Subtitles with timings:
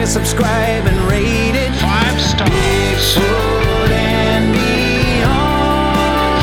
[0.00, 1.72] share, subscribe, and rate it.
[1.80, 2.50] Five stars.
[2.50, 5.94] Bigfoot and beyond.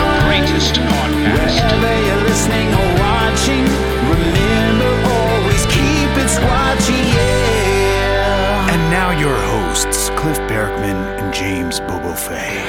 [0.02, 1.56] The greatest podcast.
[1.82, 3.66] Wherever you're listening or watching,
[4.14, 8.74] remember always keep it squatchy, yeah.
[8.74, 12.64] And now your hosts, Cliff Barackman and James Bobo Fay.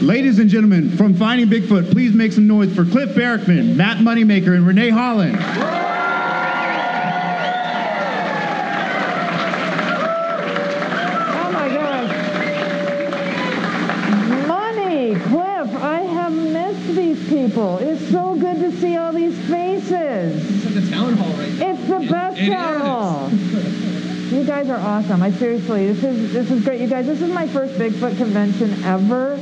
[0.00, 4.54] Ladies and gentlemen, from Finding Bigfoot, please make some noise for Cliff Barackman, Matt Moneymaker,
[4.54, 6.03] and Ranae Holland.
[17.54, 17.78] People.
[17.78, 20.64] It's so good to see all these faces.
[20.64, 21.70] It's like a town hall right now.
[21.70, 22.82] It's the best it town is.
[22.82, 23.30] hall.
[24.38, 25.22] You guys are awesome.
[25.22, 26.80] I seriously, this is this is great.
[26.80, 29.34] You guys, this is my first Bigfoot convention ever.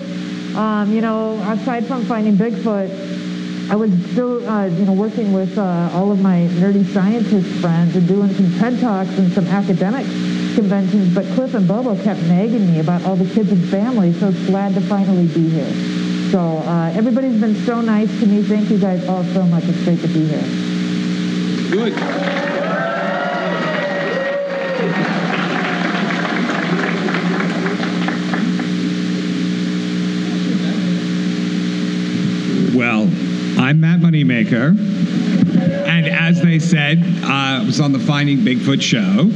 [0.54, 5.56] Um, you know, aside from finding Bigfoot, I was still, uh, you know, working with
[5.56, 10.04] uh, all of my nerdy scientist friends and doing some TED Talks and some academic
[10.54, 14.28] conventions, but Cliff and Bobo kept nagging me about all the kids and families, so
[14.28, 16.01] it's glad to finally be here.
[16.32, 18.42] So uh, everybody's been so nice to me.
[18.42, 19.64] Thank you guys all so much.
[19.66, 20.40] It's great to be here.
[21.70, 21.92] Good.
[32.74, 33.02] Well,
[33.62, 34.70] I'm Matt Moneymaker,
[35.86, 39.28] and as they said, uh, I was on the Finding Bigfoot show,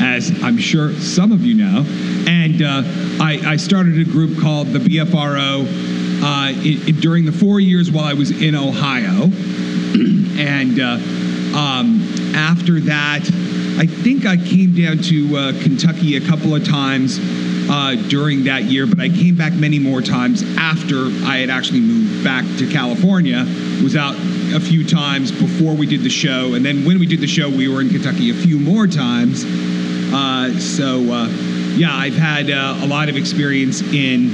[0.00, 1.84] as I'm sure some of you know,
[2.28, 2.82] and uh,
[3.20, 7.90] I, I started a group called the BFRO uh, i i- during the four years
[7.90, 9.24] while I was in Ohio,
[10.38, 10.98] and uh,
[11.58, 12.02] um,
[12.34, 13.20] after that,
[13.78, 17.18] I think I came down to uh, Kentucky a couple of times
[17.70, 21.80] uh, during that year, but I came back many more times after I had actually
[21.80, 23.44] moved back to California.
[23.82, 24.14] Was out
[24.54, 27.48] a few times before we did the show, and then when we did the show,
[27.50, 29.44] we were in Kentucky a few more times.
[30.12, 31.28] Uh, so, uh,
[31.76, 34.30] yeah, I've had a lot of experience in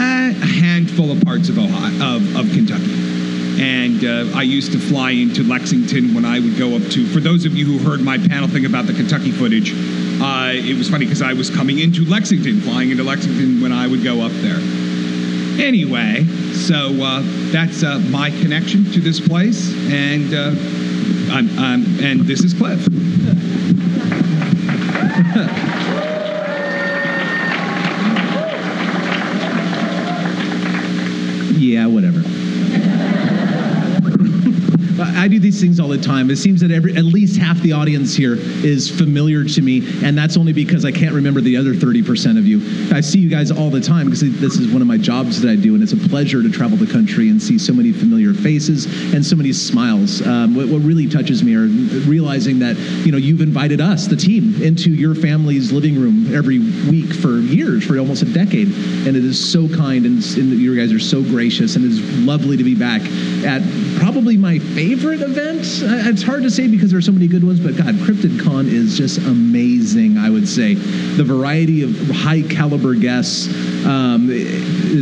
[0.00, 3.14] a handful of parts of Ohio, of, of Kentucky.
[3.60, 7.06] And uh, I used to fly into Lexington when I would go up to.
[7.06, 9.72] For those of you who heard my panel thing about the Kentucky footage,
[10.20, 13.86] uh, it was funny because I was coming into Lexington, flying into Lexington when I
[13.86, 14.58] would go up there.
[15.64, 17.22] Anyway, so uh,
[17.52, 20.50] that's uh, my connection to this place, and uh,
[21.32, 22.84] I'm, I'm, and this is Cliff.
[35.14, 36.30] I do these things all the time.
[36.30, 40.16] It seems that every, at least half the audience here is familiar to me, and
[40.16, 42.60] that's only because I can't remember the other 30% of you.
[42.94, 45.50] I see you guys all the time because this is one of my jobs that
[45.50, 48.34] I do, and it's a pleasure to travel the country and see so many familiar
[48.34, 50.26] faces and so many smiles.
[50.26, 51.66] Um, what, what really touches me are
[52.08, 56.58] realizing that you know you've invited us, the team, into your family's living room every
[56.58, 58.68] week for years, for almost a decade,
[59.06, 62.18] and it is so kind, and, and you guys are so gracious, and it is
[62.18, 63.02] lovely to be back
[63.44, 63.62] at
[63.98, 65.60] probably my favorite event.
[65.82, 68.42] Uh, It's hard to say because there are so many good ones, but God, Cryptid
[68.42, 70.18] Con is just amazing.
[70.18, 73.48] I would say the variety of high caliber guests
[73.84, 74.46] um, it,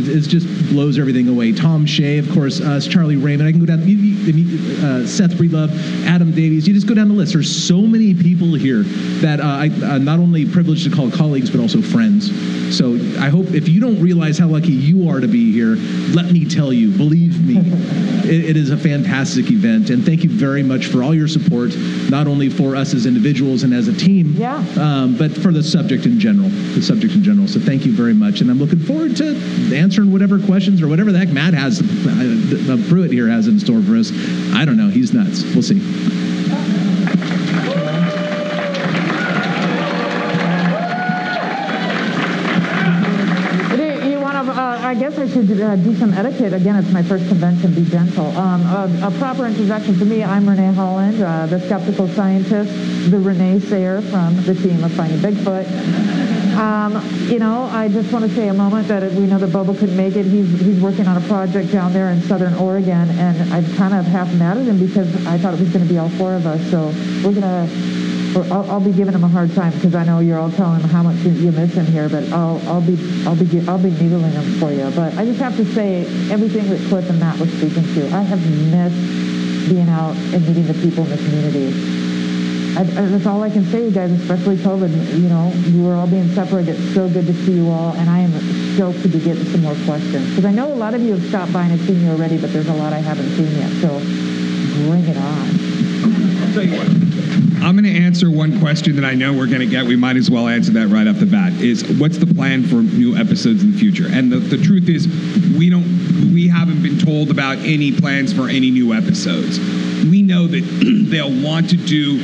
[0.09, 1.53] it just blows everything away.
[1.53, 3.47] Tom Shea, of course, us, Charlie Raymond.
[3.47, 3.87] I can go down.
[3.87, 5.71] You, uh, Seth Breedlove,
[6.05, 6.67] Adam Davies.
[6.67, 7.33] You just go down the list.
[7.33, 8.83] There's so many people here
[9.21, 12.31] that uh, I, I'm not only privileged to call colleagues, but also friends.
[12.75, 15.75] So I hope if you don't realize how lucky you are to be here,
[16.15, 17.57] let me tell you, believe me,
[18.27, 19.89] it, it is a fantastic event.
[19.89, 21.75] And thank you very much for all your support,
[22.09, 24.63] not only for us as individuals and as a team, Yeah.
[24.79, 27.47] um, but for the subject in general, the subject in general.
[27.47, 28.41] So thank you very much.
[28.41, 29.35] And I'm looking forward to
[29.73, 33.59] answering whatever questions or whatever the heck Matt has, uh, uh, Pruitt here has in
[33.59, 34.02] store for us.
[34.53, 34.89] I don't know.
[34.89, 35.43] He's nuts.
[35.53, 35.79] We'll see.
[44.43, 46.53] Uh, I guess I should uh, do some etiquette.
[46.53, 48.27] Again, it's my first convention, be gentle.
[48.37, 52.71] Um, a, a proper introduction to me, I'm Ranae Holland, uh, the skeptical scientist,
[53.09, 56.32] the Renee Sayer from the team of Finding Bigfoot.
[56.53, 59.73] Um, you know, I just want to say a moment that we know that Bobo
[59.73, 60.25] couldn't make it.
[60.25, 64.05] He's, he's working on a project down there in southern Oregon, and I'm kind of
[64.05, 66.45] half mad at him because I thought it was going to be all four of
[66.45, 66.61] us.
[66.69, 66.87] So
[67.23, 68.03] we're going to
[68.35, 70.89] I'll, I'll be giving him a hard time because I know you're all telling him
[70.89, 73.91] how much you, you miss him here, but I'll, I'll be, I'll be, I'll be
[73.91, 74.89] needling him for you.
[74.95, 76.01] But I just have to say,
[76.31, 78.39] everything that Cliff and Matt were speaking to, I have
[78.71, 81.92] missed being out and meeting the people in the community.
[82.75, 84.89] I, that's all I can say, you guys, especially COVID.
[85.21, 86.75] You know, you were all being separated.
[86.79, 88.31] It's so good to see you all, and I am
[88.73, 91.23] stoked to be getting some more questions because I know a lot of you have
[91.29, 93.69] stopped by and have seen you already, but there's a lot I haven't seen yet.
[93.81, 93.99] So
[94.89, 96.43] bring it on.
[96.43, 97.12] I'll tell you what.
[97.63, 99.85] I'm going to answer one question that I know we're going to get.
[99.85, 101.53] We might as well answer that right off the bat.
[101.53, 104.07] Is what's the plan for new episodes in the future?
[104.11, 105.07] And the, the truth is,
[105.57, 109.59] we don't, we haven't been told about any plans for any new episodes.
[109.59, 110.59] We know that
[111.09, 112.19] they'll want to do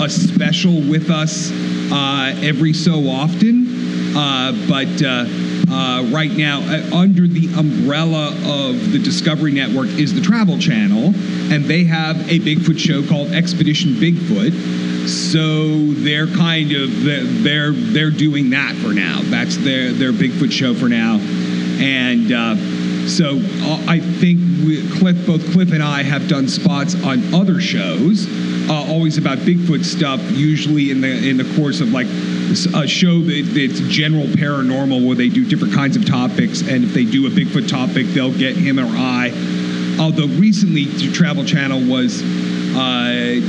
[0.00, 1.50] a special with us
[1.90, 5.43] uh, every so often, uh, but.
[5.74, 11.06] Uh, right now, uh, under the umbrella of the Discovery Network, is the Travel Channel,
[11.52, 14.52] and they have a Bigfoot show called Expedition Bigfoot.
[15.08, 19.18] So they're kind of they're they're doing that for now.
[19.24, 22.54] That's their their Bigfoot show for now, and uh,
[23.08, 27.60] so uh, I think we, Cliff, both Cliff and I have done spots on other
[27.60, 28.28] shows,
[28.70, 30.20] uh, always about Bigfoot stuff.
[30.30, 32.06] Usually in the in the course of like
[32.74, 36.94] a show that, that's general paranormal, where they do different kinds of topics, and if
[36.94, 39.30] they do a Bigfoot topic, they'll get him or I.
[39.98, 42.22] Although recently, the Travel Channel was
[42.74, 42.78] uh,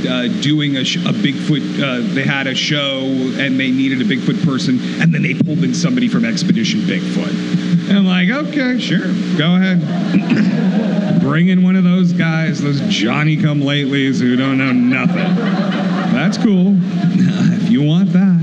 [0.08, 1.80] uh, doing a, a Bigfoot.
[1.82, 3.00] Uh, they had a show
[3.38, 7.88] and they needed a Bigfoot person, and then they pulled in somebody from Expedition Bigfoot.
[7.88, 9.06] And I'm like, okay, sure,
[9.36, 11.20] go ahead.
[11.20, 15.34] Bring in one of those guys, those Johnny come latelys who don't know nothing.
[16.14, 16.76] That's cool.
[17.66, 18.35] if you want that.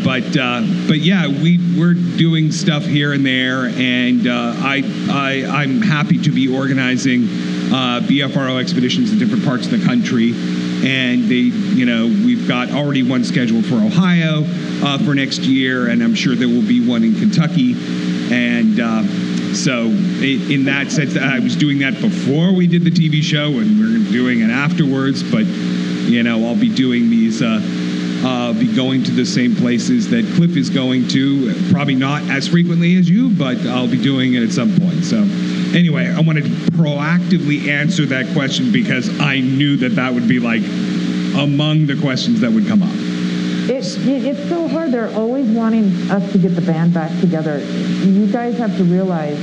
[0.00, 4.82] Uh, but uh, but yeah, we we're doing stuff here and there, and uh, I
[5.10, 7.24] I I'm happy to be organizing
[7.72, 12.70] uh, BFRO expeditions in different parts of the country, and they you know we've got
[12.70, 14.42] already one scheduled for Ohio
[14.84, 17.74] uh, for next year, and I'm sure there will be one in Kentucky,
[18.32, 18.80] and.
[18.80, 23.58] Uh, so, in that sense, I was doing that before we did the TV show,
[23.58, 25.24] and we're doing it afterwards.
[25.24, 27.42] But, you know, I'll be doing these
[28.24, 31.54] uh, be going to the same places that Cliff is going to.
[31.70, 35.04] Probably not as frequently as you, but I'll be doing it at some point.
[35.04, 35.18] So,
[35.76, 40.38] anyway, I wanted to proactively answer that question because I knew that that would be
[40.38, 40.62] like
[41.36, 42.94] among the questions that would come up.
[43.70, 44.92] It, it, it's so hard.
[44.92, 47.60] They're always wanting us to get the band back together.
[47.60, 49.38] You guys have to realize,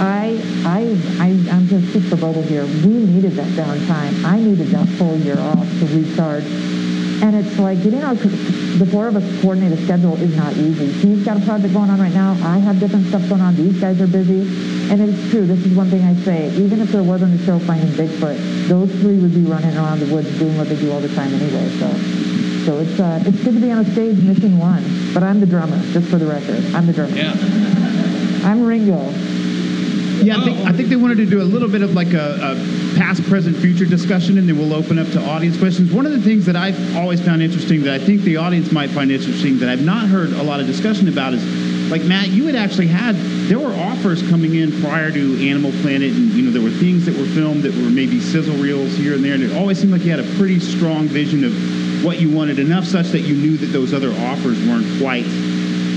[0.00, 0.80] I, I,
[1.20, 2.64] I, I'm just the bubble here.
[2.64, 4.24] We needed that downtime.
[4.24, 6.75] I needed that full year off to recharge.
[7.22, 10.92] And it's like getting our, the four of us coordinate a schedule is not easy.
[10.92, 12.32] He's got a project going on right now.
[12.44, 13.56] I have different stuff going on.
[13.56, 14.42] These guys are busy.
[14.90, 15.46] And it's true.
[15.46, 16.50] This is one thing I say.
[16.56, 20.14] Even if there wasn't a show finding Bigfoot, those three would be running around the
[20.14, 21.68] woods doing what they do all the time anyway.
[21.78, 21.90] So,
[22.66, 24.84] so it's uh, it's good to be on a stage missing one.
[25.14, 26.62] But I'm the drummer, just for the record.
[26.74, 27.16] I'm the drummer.
[27.16, 27.32] Yeah.
[28.44, 29.10] I'm Ringo.
[30.22, 32.38] Yeah, I think, I think they wanted to do a little bit of like a,
[32.40, 35.92] a past, present, future discussion, and then we'll open up to audience questions.
[35.92, 38.90] One of the things that I've always found interesting that I think the audience might
[38.90, 41.44] find interesting that I've not heard a lot of discussion about is,
[41.90, 43.14] like Matt, you had actually had
[43.48, 47.04] there were offers coming in prior to Animal Planet, and you know there were things
[47.06, 49.92] that were filmed that were maybe sizzle reels here and there, and it always seemed
[49.92, 51.52] like you had a pretty strong vision of
[52.04, 55.24] what you wanted, enough such that you knew that those other offers weren't quite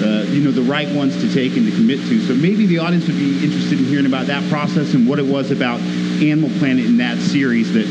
[0.01, 2.19] uh, you know, the right ones to take and to commit to.
[2.21, 5.25] So maybe the audience would be interested in hearing about that process and what it
[5.25, 5.79] was about
[6.21, 7.85] Animal Planet in that series that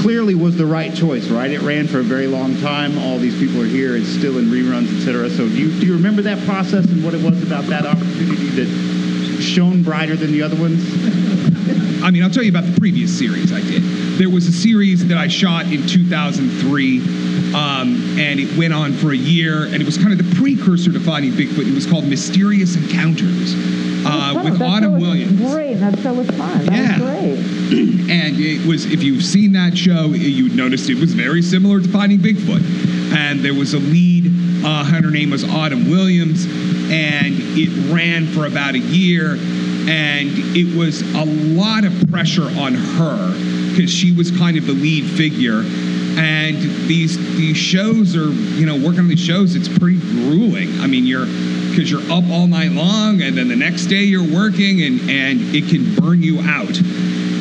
[0.00, 1.50] clearly was the right choice, right?
[1.50, 2.98] It ran for a very long time.
[2.98, 3.96] All these people are here.
[3.96, 5.28] It's still in reruns, etc.
[5.30, 8.48] So do you, do you remember that process and what it was about that opportunity
[8.50, 10.82] that shone brighter than the other ones?
[12.02, 13.82] I mean, I'll tell you about the previous series I did.
[14.18, 17.00] There was a series that I shot in 2003,
[17.54, 20.92] um, and it went on for a year, and it was kind of the precursor
[20.92, 21.68] to Finding Bigfoot.
[21.68, 23.54] It was called Mysterious Encounters
[24.06, 24.44] uh, Fun.
[24.44, 25.40] with Autumn was Williams.
[25.52, 25.74] Great.
[25.74, 26.66] That show was fun.
[26.66, 27.00] That Yeah.
[27.00, 27.70] was great.
[28.10, 31.88] and it was if you've seen that show you noticed it was very similar to
[31.88, 32.62] finding bigfoot
[33.14, 34.26] and there was a lead
[34.64, 36.46] uh, her name was autumn williams
[36.90, 39.34] and it ran for about a year
[39.88, 44.72] and it was a lot of pressure on her because she was kind of the
[44.72, 45.62] lead figure
[46.18, 46.56] and
[46.88, 51.06] these these shows are you know working on these shows it's pretty grueling i mean
[51.06, 51.26] you're
[51.70, 55.40] because you're up all night long and then the next day you're working and and
[55.54, 56.76] it can burn you out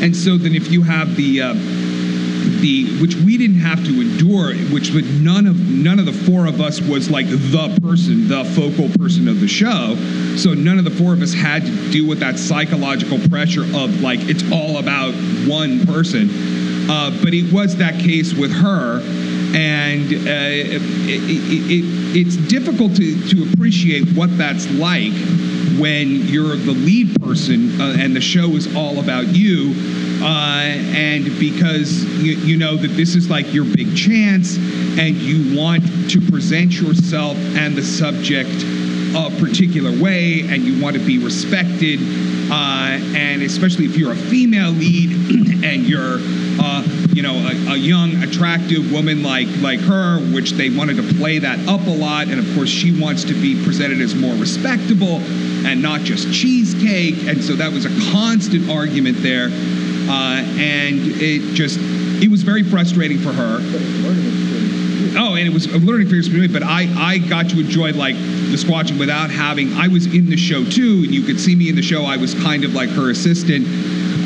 [0.02, 1.54] and so then if you have the uh,
[2.62, 6.46] the which we didn't have to endure, which but none of none of the four
[6.46, 9.96] of us was like the person, the focal person of the show.
[10.38, 14.02] So none of the four of us had to deal with that psychological pressure of
[14.02, 15.14] like it's all about
[15.48, 16.30] one person.
[16.89, 19.00] Uh, but it was that case with her,
[19.53, 21.22] and uh, it, it,
[21.69, 25.13] it, it's difficult to, to appreciate what that's like
[25.79, 29.74] when you're the lead person uh, and the show is all about you
[30.22, 30.62] uh,
[30.93, 34.58] and because you, you know that this is like your big chance
[34.98, 38.50] and you want to present yourself and the subject
[39.15, 42.00] a particular way and you want to be respected
[42.51, 45.12] uh, and especially if you're a female lead
[45.63, 46.18] and you're,
[46.60, 51.03] uh, you know, a, a young, attractive woman like like her, which they wanted to
[51.15, 54.36] play that up a lot, and of course she wants to be presented as more
[54.36, 55.22] respectable
[55.65, 59.50] and not just cheesecake, and so that was a constant argument there,
[60.10, 61.77] uh, and it just
[62.22, 64.38] it was very frustrating for her.
[65.16, 67.94] Oh, and it was a learning experience for me, but I, I got to enjoy
[67.94, 69.74] like the squatching without having.
[69.74, 72.06] I was in the show too, and you could see me in the show.
[72.06, 73.66] I was kind of like her assistant.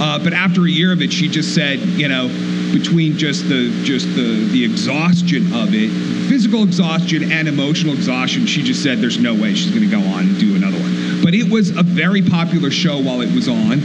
[0.02, 2.28] Uh, but after a year of it, she just said, you know,
[2.74, 5.90] between just the just the the exhaustion of it,
[6.28, 10.02] physical exhaustion and emotional exhaustion, she just said, there's no way she's going to go
[10.14, 11.22] on and do another one.
[11.24, 13.80] But it was a very popular show while it was on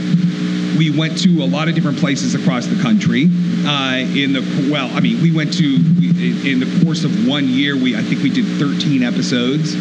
[0.79, 3.25] we went to a lot of different places across the country.
[3.67, 5.77] Uh, in the well, I mean, we went to
[6.19, 7.75] in the course of one year.
[7.75, 9.75] We I think we did 13 episodes,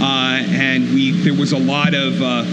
[0.00, 2.44] uh, and we there was a lot of uh,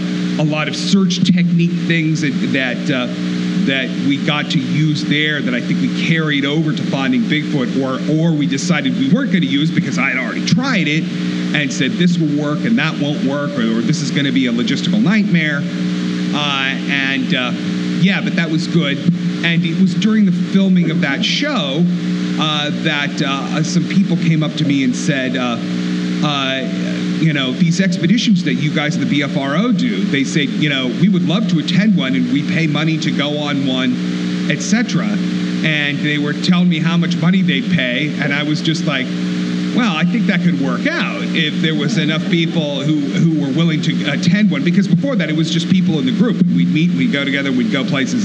[0.42, 2.90] a lot of search technique things that that.
[2.90, 3.34] Uh,
[3.68, 7.76] that we got to use there that I think we carried over to finding Bigfoot,
[7.76, 11.04] or or we decided we weren't going to use because I had already tried it
[11.54, 14.32] and said this will work and that won't work, or, or this is going to
[14.32, 15.60] be a logistical nightmare.
[15.60, 17.52] Uh, and uh,
[18.00, 18.96] yeah, but that was good.
[19.44, 21.84] And it was during the filming of that show
[22.38, 25.56] uh, that uh, some people came up to me and said, uh,
[26.24, 26.60] uh,
[27.20, 30.86] you know, these expeditions that you guys at the BFRO do, they say, you know,
[30.86, 33.92] we would love to attend one and we pay money to go on one,
[34.50, 35.04] etc.
[35.04, 39.06] And they were telling me how much money they'd pay, and I was just like,
[39.76, 43.52] well, I think that could work out if there was enough people who, who were
[43.52, 44.64] willing to attend one.
[44.64, 46.36] Because before that, it was just people in the group.
[46.36, 48.24] We'd meet, we'd go together, we'd go places.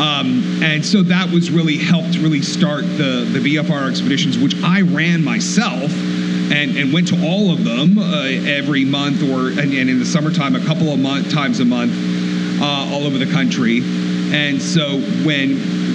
[0.00, 4.80] Um, and so that was really helped really start the, the BFR expeditions, which I
[4.80, 9.90] ran myself and, and went to all of them uh, every month or, and, and
[9.90, 11.92] in the summertime, a couple of month, times a month
[12.62, 13.82] uh, all over the country.
[14.32, 15.50] And so when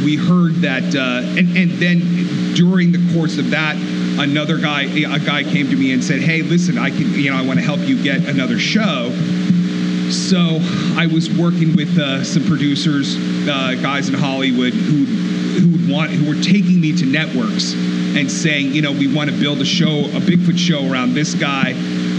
[0.06, 3.76] we heard that, uh, and, and then during the course of that,
[4.20, 7.38] another guy, a guy came to me and said, "Hey, listen, I can, you know,
[7.38, 9.10] I want to help you get another show."
[10.12, 10.60] So
[10.98, 13.16] I was working with uh, some producers,
[13.48, 18.74] uh, guys in Hollywood who who want who were taking me to networks and saying,
[18.74, 21.74] you know, we want to build a show, a Bigfoot show around this guy,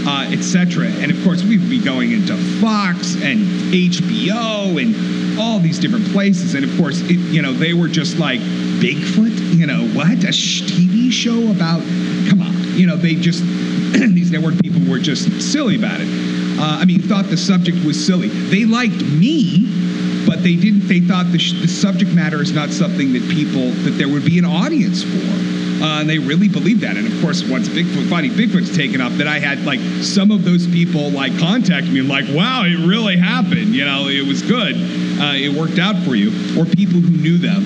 [0.05, 0.87] uh, etc.
[0.87, 3.39] And of course, we'd be going into Fox and
[3.73, 6.55] HBO and all these different places.
[6.55, 9.55] And of course, it, you know, they were just like Bigfoot.
[9.55, 11.81] You know, what a TV show about?
[12.29, 13.41] Come on, you know, they just
[13.93, 16.26] these network people were just silly about it.
[16.59, 18.29] Uh, I mean, thought the subject was silly.
[18.29, 20.87] They liked me, but they didn't.
[20.87, 24.25] They thought the, sh- the subject matter is not something that people that there would
[24.25, 25.57] be an audience for.
[25.79, 26.97] Uh, and they really believed that.
[26.97, 30.43] And of course, once Bigfoot finding Bigfoot's taken up, then I had like some of
[30.43, 33.75] those people like contact me like, wow, it really happened.
[33.75, 34.75] You know, it was good.
[34.75, 36.29] Uh, it worked out for you.
[36.59, 37.61] Or people who knew them.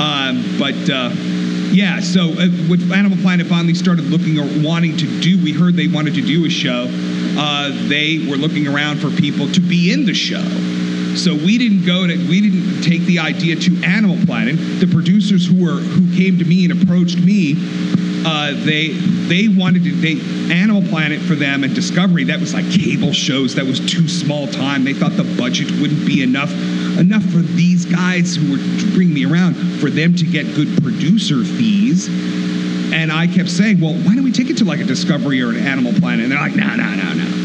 [0.00, 1.10] Um, but uh,
[1.72, 5.74] yeah, so uh, with Animal Planet finally started looking or wanting to do, we heard
[5.74, 6.86] they wanted to do a show.
[7.36, 10.42] Uh, they were looking around for people to be in the show.
[11.16, 14.56] So we didn't go to, we didn't take the idea to Animal Planet.
[14.80, 17.54] The producers who were who came to me and approached me,
[18.24, 18.88] uh, they
[19.28, 20.20] they wanted to they
[20.52, 22.24] Animal Planet for them and Discovery.
[22.24, 23.54] That was like cable shows.
[23.56, 24.84] That was too small time.
[24.84, 26.52] They thought the budget wouldn't be enough
[26.98, 31.44] enough for these guys who were bringing me around for them to get good producer
[31.44, 32.08] fees.
[32.92, 35.50] And I kept saying, well, why don't we take it to like a Discovery or
[35.50, 36.24] an Animal Planet?
[36.24, 37.42] And they're like, no, no, no, no.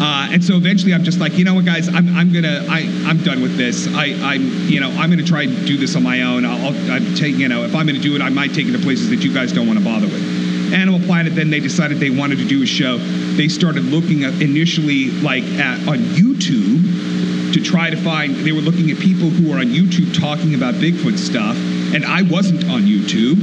[0.00, 2.80] Uh, and so eventually I'm just like, you know what, guys, I'm, I'm gonna, I,
[3.06, 3.88] I'm done with this.
[3.94, 6.44] I, I'm, you know, I'm gonna try and do this on my own.
[6.44, 8.72] I'll, I'll I'm take, you know, if I'm gonna do it, I might take it
[8.72, 10.72] to places that you guys don't want to bother with.
[10.72, 12.98] Animal Planet, then they decided they wanted to do a show.
[12.98, 18.34] They started looking at initially like at on YouTube to try to find.
[18.36, 21.56] They were looking at people who were on YouTube talking about Bigfoot stuff,
[21.94, 23.38] and I wasn't on YouTube.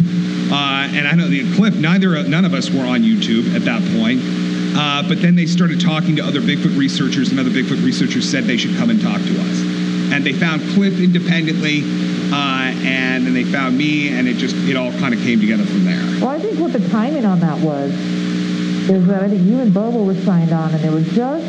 [0.52, 3.82] Uh, and I know the Cliff, neither none of us were on YouTube at that
[3.98, 4.22] point.
[4.78, 8.44] Uh, but then they started talking to other Bigfoot researchers, and other Bigfoot researchers said
[8.44, 9.62] they should come and talk to us.
[10.12, 11.82] And they found Cliff independently,
[12.32, 15.66] uh, and then they found me, and it just it all kind of came together
[15.66, 16.02] from there.
[16.20, 17.92] Well, I think what the timing on that was
[18.90, 21.46] is that I think you and Bobo were signed on, and they were just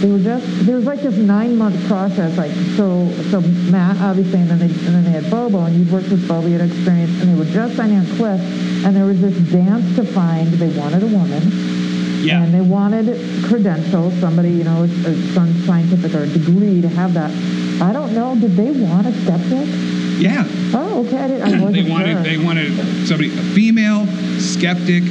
[0.00, 2.36] they were just there was like this nine month process.
[2.36, 5.90] Like so, so Matt obviously, and then they and then they had Bobo, and you'd
[5.90, 8.40] worked with Bobo, you had experience, and they were just signing on Cliff,
[8.84, 10.48] and there was this dance to find.
[10.48, 11.42] They wanted a woman.
[12.26, 12.42] Yeah.
[12.42, 13.06] And they wanted
[13.44, 17.30] credentials, somebody, you know, a, some scientific or a degree to have that.
[17.80, 18.34] I don't know.
[18.34, 19.68] Did they want a skeptic?
[20.18, 20.44] Yeah.
[20.74, 21.18] Oh, okay.
[21.18, 22.22] I, didn't, I wasn't they wanted sure.
[22.22, 24.06] they wanted somebody a female
[24.40, 25.04] skeptic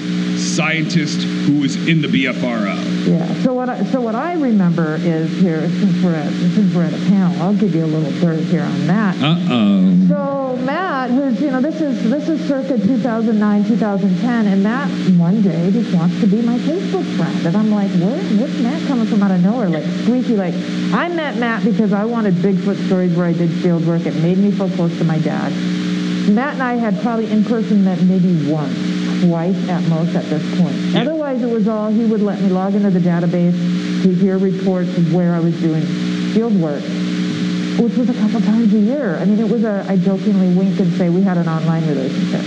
[0.56, 2.76] scientist who was in the BFRO.
[3.06, 3.44] Yeah.
[3.44, 6.94] So what I, so what I remember is here since we're at since we're at
[6.94, 9.16] a panel, I'll give you a little dirt here on Matt.
[9.22, 10.08] Uh oh.
[10.08, 15.42] So Matt, who's you know this is this is circa 2009 2010, and Matt one
[15.42, 19.08] day just wants to be my Facebook friend, and I'm like, where where's Matt coming
[19.08, 19.70] from out of nowhere?
[19.70, 20.54] Like squeaky, like
[20.94, 24.06] I met Matt because I wanted Bigfoot stories where I did field work.
[24.06, 25.52] It made me feel close to my dad.
[26.30, 28.76] Matt and I had probably in person met maybe once,
[29.22, 30.76] twice at most at this point.
[30.96, 33.54] Otherwise, it was all he would let me log into the database
[34.04, 35.84] to hear reports of where I was doing
[36.34, 36.82] field work,
[37.80, 39.18] which was a couple times a year.
[39.18, 42.42] I mean, it was a, I jokingly wink and say we had an online relationship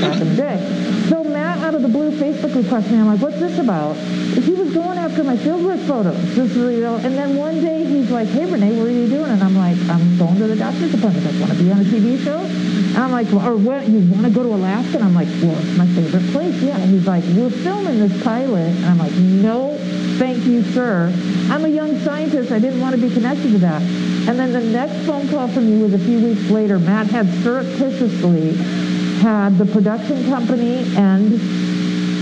[0.00, 1.06] back in the day.
[1.08, 1.22] So
[1.70, 2.98] out of the blue, Facebook request me.
[2.98, 3.94] I'm like, what's this about?
[3.94, 6.18] He was going after my fieldwork photos.
[6.34, 9.08] This, is, you know, and then one day he's like, hey, Ranae, what are you
[9.08, 9.30] doing?
[9.30, 11.24] And I'm like, I'm going to the doctor's appointment.
[11.28, 12.38] I want to be on a TV show.
[12.40, 13.86] And I'm like, well, or what?
[13.86, 14.96] You want to go to Alaska?
[14.96, 16.60] And I'm like, well, it's my favorite place.
[16.60, 16.76] Yeah.
[16.76, 18.74] And he's like, we're filming this pilot.
[18.74, 19.78] And I'm like, no,
[20.18, 21.14] thank you, sir.
[21.50, 22.50] I'm a young scientist.
[22.50, 23.80] I didn't want to be connected to that.
[24.26, 26.80] And then the next phone call from you was a few weeks later.
[26.80, 28.89] Matt had surreptitiously
[29.20, 31.32] had the production company and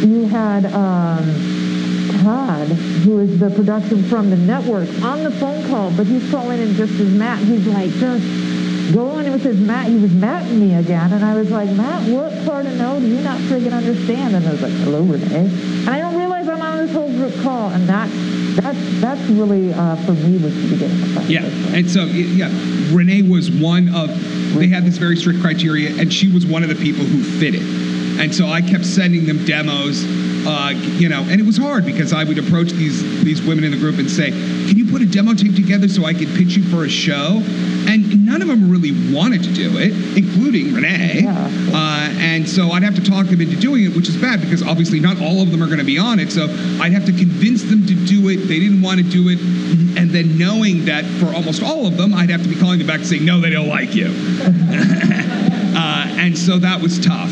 [0.02, 1.24] you had um,
[2.22, 6.60] Todd, who is the production from the network, on the phone call, but he's calling
[6.60, 7.38] in just as Matt.
[7.38, 9.86] He's like, just go on with his Matt.
[9.86, 11.12] He was Matting me again.
[11.12, 14.34] And I was like, Matt, what part of no do you not friggin' understand?
[14.34, 15.32] And I was like, hello, Ranae.
[15.32, 17.70] And I don't realize I'm on this whole group call.
[17.70, 18.12] And that's,
[18.58, 21.30] that's, that's really, uh, for me, was the beginning of that.
[21.30, 21.44] Yeah,
[21.76, 22.48] and so yeah,
[22.90, 24.08] Ranae was one of.
[24.54, 27.54] They had this very strict criteria, and she was one of the people who fit
[27.54, 27.62] it.
[28.18, 30.04] And so I kept sending them demos,
[30.44, 33.70] uh, you know, and it was hard because I would approach these these women in
[33.70, 36.56] the group and say, "Can you put a demo tape together so I could pitch
[36.56, 37.42] you for a show?"
[37.88, 41.22] And none of them really wanted to do it, including Ranae.
[41.22, 41.50] Yeah.
[41.72, 44.62] Uh, and so I'd have to talk them into doing it, which is bad because
[44.62, 46.30] obviously not all of them are going to be on it.
[46.30, 46.44] So
[46.80, 48.46] I'd have to convince them to do it.
[48.46, 49.38] They didn't want to do it.
[49.98, 52.86] And then knowing that for almost all of them, I'd have to be calling them
[52.86, 54.06] back and saying, no, they don't like you.
[54.46, 57.30] uh, and so that was tough.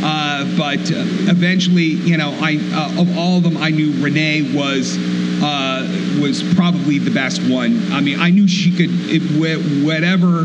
[0.00, 4.54] Uh, but uh, eventually, you know, I uh, of all of them, I knew Ranae
[4.54, 4.96] was
[5.42, 5.86] uh,
[6.20, 7.92] was probably the best one.
[7.92, 10.44] I mean, I knew she could it, wh- whatever.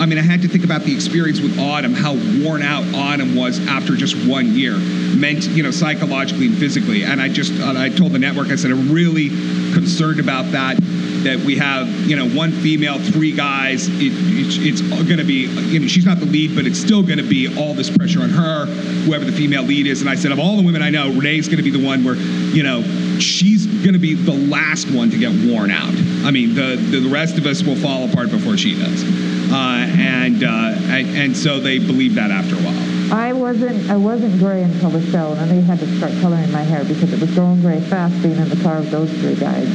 [0.00, 3.36] I mean, I had to think about the experience with Autumn, how worn out Autumn
[3.36, 4.76] was after just one year,
[5.16, 7.04] meant you know psychologically and physically.
[7.04, 9.28] And I just I told the network, I said I'm really
[9.74, 10.78] concerned about that.
[11.18, 13.88] That we have, you know, one female, three guys.
[13.88, 17.02] It, it's it's going to be, you know, she's not the lead, but it's still
[17.02, 18.66] going to be all this pressure on her,
[19.04, 20.00] whoever the female lead is.
[20.00, 22.04] And I said, of all the women I know, Ranae's going to be the one
[22.04, 22.82] where, you know,
[23.22, 25.94] she's going to be the last one to get worn out.
[26.24, 29.04] I mean, the the, rest of us will fall apart before she does.
[29.50, 33.12] Uh, and, uh, and and so they believe that after a while.
[33.12, 36.50] I wasn't I wasn't gray until the show, and then they had to start coloring
[36.52, 39.36] my hair because it was going gray fast being in the car with those three
[39.36, 39.66] guys.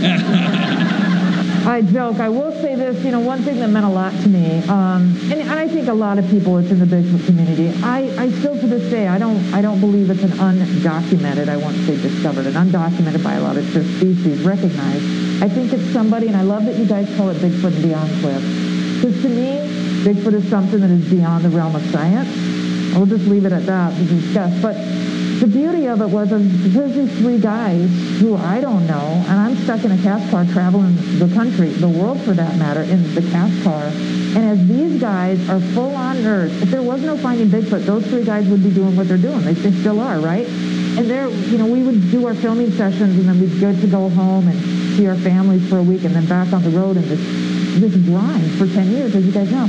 [1.66, 2.20] I joke.
[2.20, 3.04] I will say this.
[3.06, 5.88] You know, one thing that meant a lot to me, um, and, and I think
[5.88, 7.70] a lot of people it's in the Bigfoot community.
[7.82, 11.48] I, I still to this day I don't I don't believe it's an undocumented.
[11.48, 15.42] I won't say discovered, an undocumented by a lot of just species recognized.
[15.42, 18.12] I think it's somebody, and I love that you guys call it Bigfoot and Beyond
[18.20, 18.44] Cliff,
[19.02, 19.60] because to me,
[20.04, 22.28] Bigfoot is something that is beyond the realm of science.
[22.94, 24.62] We'll just leave it at that to discuss.
[24.62, 24.76] But
[25.40, 29.40] the beauty of it was uh, here's these three guys who I don't know, and
[29.40, 33.14] I'm stuck in a cast car traveling the country, the world for that matter, in
[33.16, 33.84] the cast car.
[33.84, 38.06] And as these guys are full on nerds, if there was no Finding Bigfoot, those
[38.08, 39.42] three guys would be doing what they're doing.
[39.42, 40.48] They, still are, right?
[40.48, 43.88] And they're, you know, we would do our filming sessions, and then we'd go to
[43.88, 44.60] go home and
[44.98, 47.96] see our families for a week, and then back on the road and this this
[48.06, 49.68] grind for 10 years, as you guys know.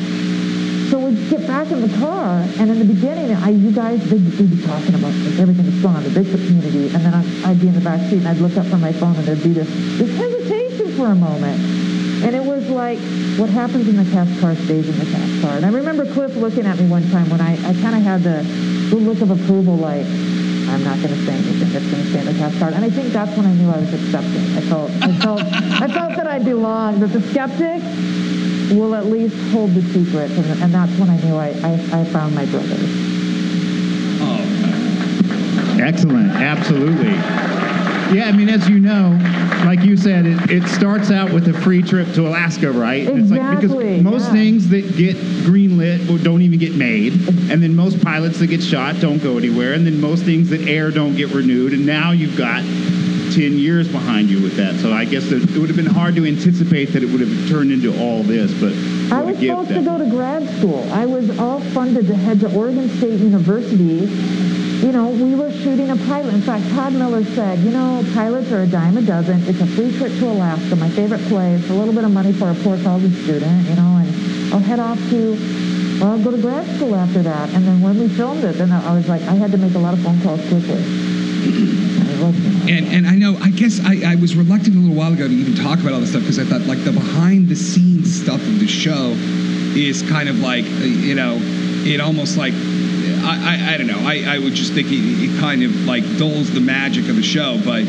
[0.95, 4.23] So we'd get back in the car, and in the beginning, I, you guys, they'd,
[4.39, 5.11] they'd be talking about
[5.43, 7.81] everything that's going on in the Bigfoot community, and then I'd, I'd be in the
[7.81, 9.67] back seat, and I'd look up from my phone, and there'd be this,
[9.99, 11.59] this hesitation for a moment.
[12.23, 13.01] And it was like,
[13.43, 15.57] what happens in the cast car stays in the cast car.
[15.57, 18.23] And I remember Cliff looking at me one time when I, I kind of had
[18.23, 18.47] the,
[18.95, 22.21] the look of approval, like, I'm not going to say anything that's going to stay
[22.21, 22.75] in the cast card.
[22.75, 24.43] And I think that's when I knew I was accepted.
[24.55, 27.03] I felt, I felt, I felt that I belonged.
[27.03, 27.83] That the skeptic
[28.71, 32.05] will at least hold the secret, and, and that's when I knew I, I, I
[32.05, 32.79] found my brothers.
[34.21, 36.31] Oh, excellent.
[36.31, 37.15] Absolutely.
[38.15, 39.19] Yeah, I mean, as you know,
[39.65, 43.09] like you said, it, it starts out with a free trip to Alaska, right?
[43.09, 44.33] And It's like Exactly, because most yeah.
[44.33, 47.15] things that get greenlit don't even get made,
[47.51, 50.61] and then most pilots that get shot don't go anywhere, and then most things that
[50.69, 52.63] air don't get renewed, and now you've got
[53.33, 54.75] 10 years behind you with that.
[54.77, 57.49] So I guess that it would have been hard to anticipate that it would have
[57.49, 58.73] turned into all this, but
[59.13, 60.87] I was supposed to go to grad school.
[60.93, 64.07] I was all funded to head to Oregon State University
[64.85, 66.35] you know, we were shooting a pilot.
[66.35, 69.43] In fact, Todd Miller said, you know, pilots are a dime a dozen.
[69.49, 72.51] It's a free trip to Alaska, my favorite place, a little bit of money for
[72.51, 75.33] a poor college student, you know, and I'll head off to,
[76.01, 77.49] well, I'll go to grad school after that.
[77.55, 79.79] And then when we filmed it, then I was like, I had to make a
[79.79, 80.85] lot of phone calls quickly.
[82.33, 85.35] And And I know I guess I, I was reluctant a little while ago to
[85.35, 88.41] even talk about all this stuff because I thought like the behind the scenes stuff
[88.41, 89.15] of the show
[89.77, 91.39] is kind of like uh, you know
[91.85, 92.55] it almost like
[93.25, 94.01] I, I, I don't know.
[94.01, 97.23] I, I would just think it, it kind of like dulls the magic of the
[97.23, 97.85] show but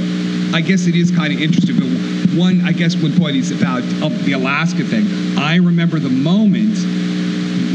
[0.53, 1.75] I guess it is kind of interesting.
[1.77, 3.83] But one I guess one point is about
[4.25, 5.05] the Alaska thing.
[5.37, 6.77] I remember the moment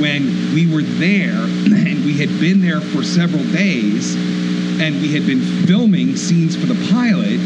[0.00, 4.16] when we were there and we had been there for several days
[4.80, 7.38] and we had been filming scenes for the pilot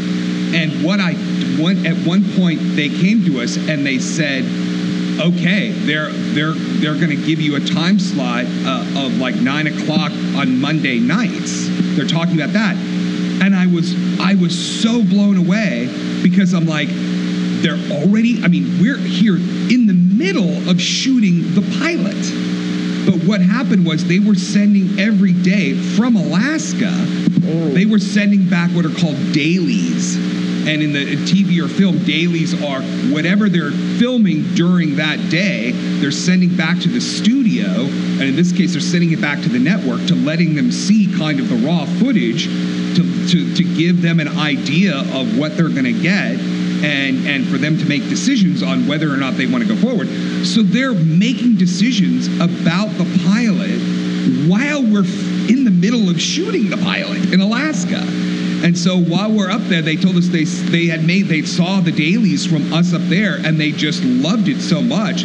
[0.55, 1.13] and what i
[1.59, 4.43] one at one point they came to us and they said
[5.19, 9.67] okay they're they're they're going to give you a time slot uh, of like nine
[9.67, 11.67] o'clock on monday nights.
[11.95, 12.75] They're talking about that.
[13.41, 15.89] And i was i was so blown away
[16.23, 16.87] because i'm like
[17.61, 22.15] they're already i mean we're here in the middle of shooting the pilot
[23.05, 26.91] but what happened was they were sending every day from Alaska,
[27.73, 30.17] they were sending back what are called dailies.
[30.67, 32.81] And in the TV or film, dailies are
[33.13, 37.67] whatever they're filming during that day, they're sending back to the studio.
[37.67, 41.13] And in this case, they're sending it back to the network to letting them see
[41.15, 45.69] kind of the raw footage to, to, to give them an idea of what they're
[45.69, 49.47] going to get and and for them to make decisions on whether or not they
[49.47, 50.07] want to go forward.
[50.45, 53.79] So they're making decisions about the pilot
[54.49, 55.05] while we're
[55.49, 58.01] in the middle of shooting the pilot in Alaska.
[58.63, 61.81] And so while we're up there, they told us they they had made they saw
[61.81, 65.23] the dailies from us up there, and they just loved it so much.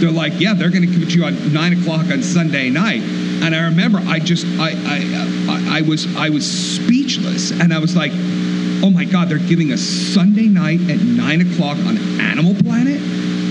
[0.00, 3.00] They're like, yeah, they're going to give you on nine o'clock on Sunday night.
[3.00, 4.98] And I remember, I just I I
[5.48, 8.12] I, I was I was speechless, and I was like,
[8.82, 12.98] oh my God, they're giving us Sunday night at nine o'clock on Animal Planet.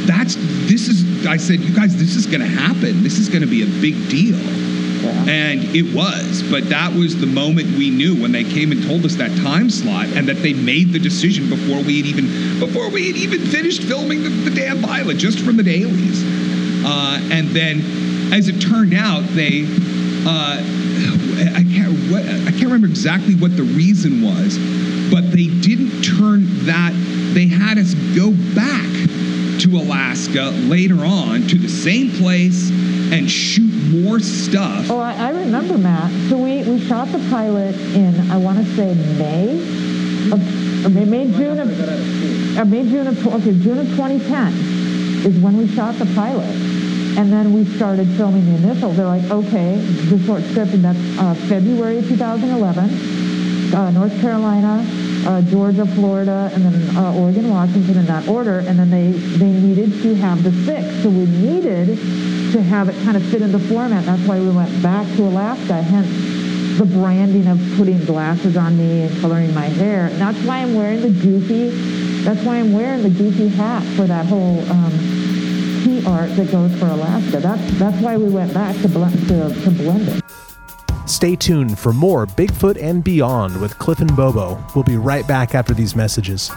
[0.08, 0.36] That's
[0.68, 1.26] this is.
[1.26, 3.04] I said, you guys, this is going to happen.
[3.04, 4.38] This is going to be a big deal.
[4.38, 5.26] Yeah.
[5.30, 9.06] And it was, but that was the moment we knew when they came and told
[9.06, 12.90] us that time slot, and that they made the decision before we had even before
[12.90, 16.24] we had even finished filming the, the damn pilot, just from the dailies.
[16.84, 17.82] Uh, and then,
[18.34, 19.66] as it turned out, they
[20.26, 20.62] uh,
[21.56, 24.58] I can't what, I can't remember exactly what the reason was,
[25.12, 26.94] but they didn't turn that.
[27.34, 28.88] They had us go back
[29.62, 32.72] to Alaska later on to the same place
[33.12, 34.90] and shoot more stuff.
[34.90, 36.12] Oh, I, I remember, Matt.
[36.30, 39.60] So we, we shot the pilot in, I want to say May,
[40.32, 44.54] of, or May, June of, uh, May, June of, okay, June of 2010
[45.26, 46.50] is when we shot the pilot.
[47.18, 48.92] And then we started filming the initial.
[48.94, 54.82] They're like, okay, the short script, and that's uh, February of 2011, uh, North Carolina,
[55.26, 58.60] uh, Georgia, Florida, and then uh, Oregon, Washington in that order.
[58.60, 60.86] And then they, they needed to have the six.
[61.04, 61.88] So we needed
[62.54, 64.06] to have it kind of fit into format.
[64.06, 66.08] That's why we went back to Alaska, hence
[66.78, 70.08] the branding of putting glasses on me and coloring my hair.
[70.08, 71.70] And that's why I'm wearing the goofy,
[72.24, 74.92] that's why I'm wearing the goofy hat for that whole um,
[75.84, 77.40] key art that goes for Alaska.
[77.40, 80.21] That's, that's why we went back to, blend, to, to blend it.
[81.22, 84.60] Stay tuned for more Bigfoot and Beyond with Cliff and Bobo.
[84.74, 86.50] We'll be right back after these messages.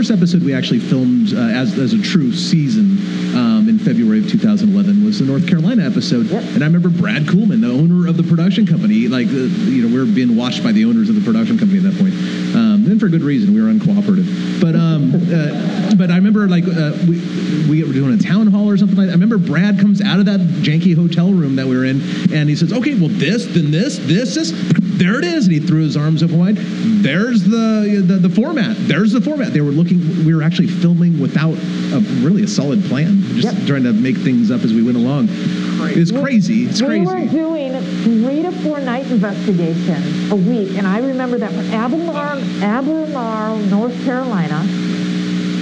[0.00, 2.96] first episode we actually filmed uh, as, as a true season
[3.36, 6.24] um, in February of 2011 was the North Carolina episode.
[6.24, 6.42] Yep.
[6.54, 9.92] And I remember Brad Coolman, the owner of the production company, like, uh, you know,
[9.92, 12.14] we were being watched by the owners of the production company at that point.
[12.56, 14.60] Um, and for good reason, we were uncooperative.
[14.60, 17.20] But um, uh, but I remember like uh, we,
[17.68, 19.12] we were doing a town hall or something like that.
[19.12, 22.00] I remember Brad comes out of that janky hotel room that we were in
[22.32, 24.50] and he says, okay, well, this, then this, this, this,
[25.00, 25.46] there it is.
[25.46, 26.56] And he threw his arms up wide.
[26.56, 28.76] There's the, the, the format.
[28.80, 29.52] There's the format.
[29.52, 33.66] They were looking, we were actually filming without a, really a solid plan, just Yep.
[33.66, 35.26] trying to make things up as we went along.
[35.30, 36.64] It's crazy.
[36.66, 37.00] It's crazy.
[37.00, 37.72] we were doing
[38.02, 42.38] three to four night investigations a week, and I remember that for Albemarle,
[42.80, 44.64] Albemarle, North Carolina,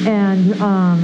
[0.07, 1.03] and um,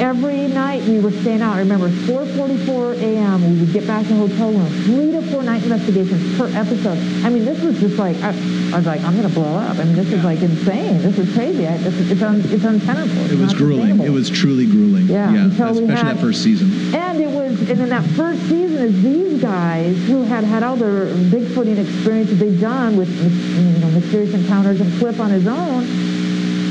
[0.00, 1.54] every night we were staying out.
[1.56, 3.42] I remember 4:44 a.m.
[3.54, 4.66] We would get back in the hotel room.
[4.84, 6.98] Three to four night investigations per episode.
[7.24, 8.30] I mean, this was just like I,
[8.72, 9.78] I was like, I'm gonna blow up.
[9.78, 11.02] I mean, this is like insane.
[11.02, 11.66] This is crazy.
[11.66, 13.24] I, this is, it's un, it's untenable.
[13.24, 14.00] It's It was grueling.
[14.00, 15.06] It was truly grueling.
[15.06, 16.94] Yeah, we especially had- that first season.
[16.94, 20.76] And it was, and in that first season, is these guys who had had all
[20.76, 25.84] their Bigfooting experiences they've done with, you know, mysterious encounters and Cliff on his own,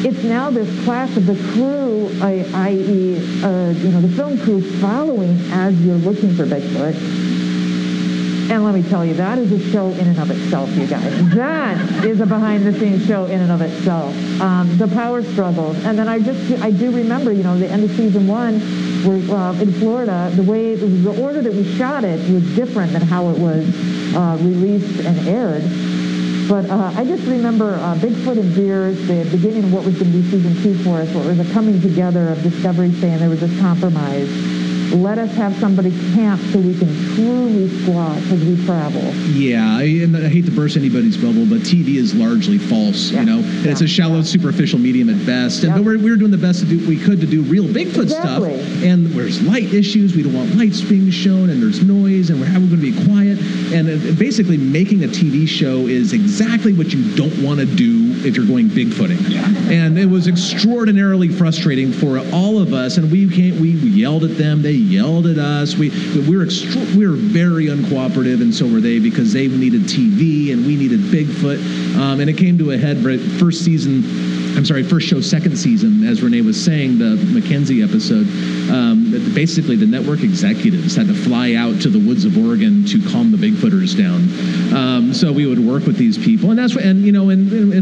[0.05, 5.39] it's now this class of the crew, i.e., uh, you know, the film crew following
[5.51, 7.37] as you're looking for Bigfoot.
[8.49, 11.35] And let me tell you, that is a show in and of itself, you guys.
[11.35, 14.15] That is a behind-the-scenes show in and of itself.
[14.39, 17.83] Um, the power struggles, and then I just I do remember, you know, the end
[17.83, 18.61] of season one,
[19.03, 23.01] where uh, in Florida, the way the order that we shot it was different than
[23.01, 23.65] how it was
[24.15, 25.63] uh, released and aired.
[26.47, 30.13] But uh, I just remember uh, Bigfoot and Beers, the beginning of what was going
[30.13, 33.29] to be season two for us, what was a coming together of Discovery saying there
[33.29, 34.29] was this compromise.
[34.93, 39.01] Let us have somebody camp so we can truly squat as we travel.
[39.33, 43.09] Yeah, I, and I hate to burst anybody's bubble, but TV is largely false.
[43.09, 45.63] Yeah, You know, and it's a shallow, superficial medium at best.
[45.63, 45.77] And, Yeah.
[45.77, 48.03] But we're, we were doing the best to do, we could to do real Bigfoot
[48.03, 48.61] Exactly.
[48.61, 48.83] stuff.
[48.83, 50.15] And there's light issues.
[50.15, 52.91] We don't want lights being shown, and there's noise, and we're how we're going to
[52.91, 53.39] be quiet.
[53.73, 58.13] And uh, basically, making a TV show is exactly what you don't want to do
[58.27, 59.29] if you're going Bigfooting.
[59.29, 59.47] Yeah.
[59.73, 62.97] And it was extraordinarily frustrating for all of us.
[62.97, 63.59] And we can't.
[63.59, 64.61] We yelled at them.
[64.61, 65.75] They yelled at us.
[65.75, 69.83] We we were extra, we were very uncooperative, and so were they because they needed
[69.83, 71.57] TV and we needed Bigfoot.
[71.97, 74.03] Um, and it came to a head right first season.
[74.57, 78.27] I'm sorry, first show, second season, as Ranae was saying, the Mackenzie episode.
[78.71, 83.01] Um, basically, the network executives had to fly out to the woods of Oregon to
[83.11, 84.75] calm the Bigfooters down.
[84.75, 87.51] Um, so we would work with these people, and that's what, and you know, and
[87.51, 87.73] and,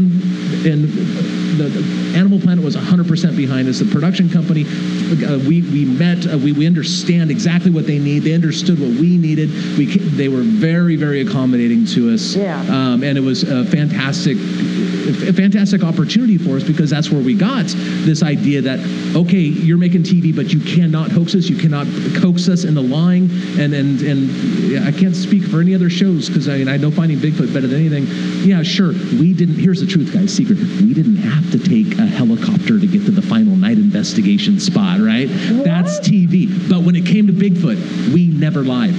[0.66, 3.78] and the, the Animal Planet was 100% behind us.
[3.78, 8.20] The production company, uh, we we met, uh, we we understand exactly what they need.
[8.20, 9.50] They understood what we needed.
[9.76, 12.34] We they were very very accommodating to us.
[12.34, 12.60] Yeah.
[12.62, 17.34] Um, and it was a fantastic, a fantastic opportunity for us because that's where we
[17.34, 18.80] got this idea that
[19.14, 21.86] okay, you're making TV, but you cannot hoax us, you cannot
[22.20, 26.48] coax us into lying, and and and I can't speak for any other shows because
[26.48, 28.06] I mean I know Finding Bigfoot better than anything.
[28.46, 29.56] Yeah, sure, we didn't.
[29.56, 30.34] Here's the truth, guys.
[30.34, 34.60] Secret: we didn't have to take a helicopter to get to the final night investigation
[34.60, 35.26] spot, right?
[35.28, 36.68] That's TV.
[36.68, 38.94] But when it came to Bigfoot, we never lied.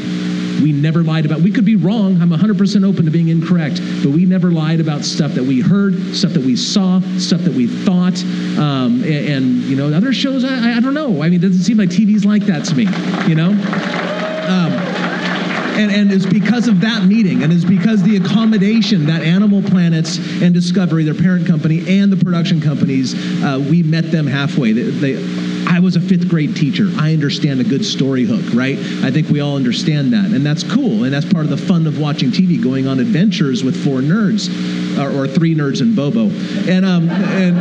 [0.61, 1.41] We never lied about.
[1.41, 2.21] We could be wrong.
[2.21, 6.15] I'm 100% open to being incorrect, but we never lied about stuff that we heard,
[6.15, 8.21] stuff that we saw, stuff that we thought.
[8.57, 11.21] Um, and, and you know, other shows, I, I don't know.
[11.21, 12.87] I mean, it doesn't seem like TV's like that to me.
[13.29, 13.51] You know.
[14.47, 14.86] Um,
[15.77, 20.17] and, and it's because of that meeting, and it's because the accommodation that Animal Planets
[20.41, 23.13] and Discovery, their parent company, and the production companies,
[23.43, 24.73] uh, we met them halfway.
[24.73, 24.83] They,
[25.15, 26.89] they, I was a fifth grade teacher.
[26.97, 28.77] I understand a good story hook, right?
[29.03, 31.85] I think we all understand that, and that's cool, and that's part of the fun
[31.85, 34.49] of watching TV, going on adventures with four nerds,
[34.97, 36.29] or, or three nerds and Bobo,
[36.71, 37.57] and um, and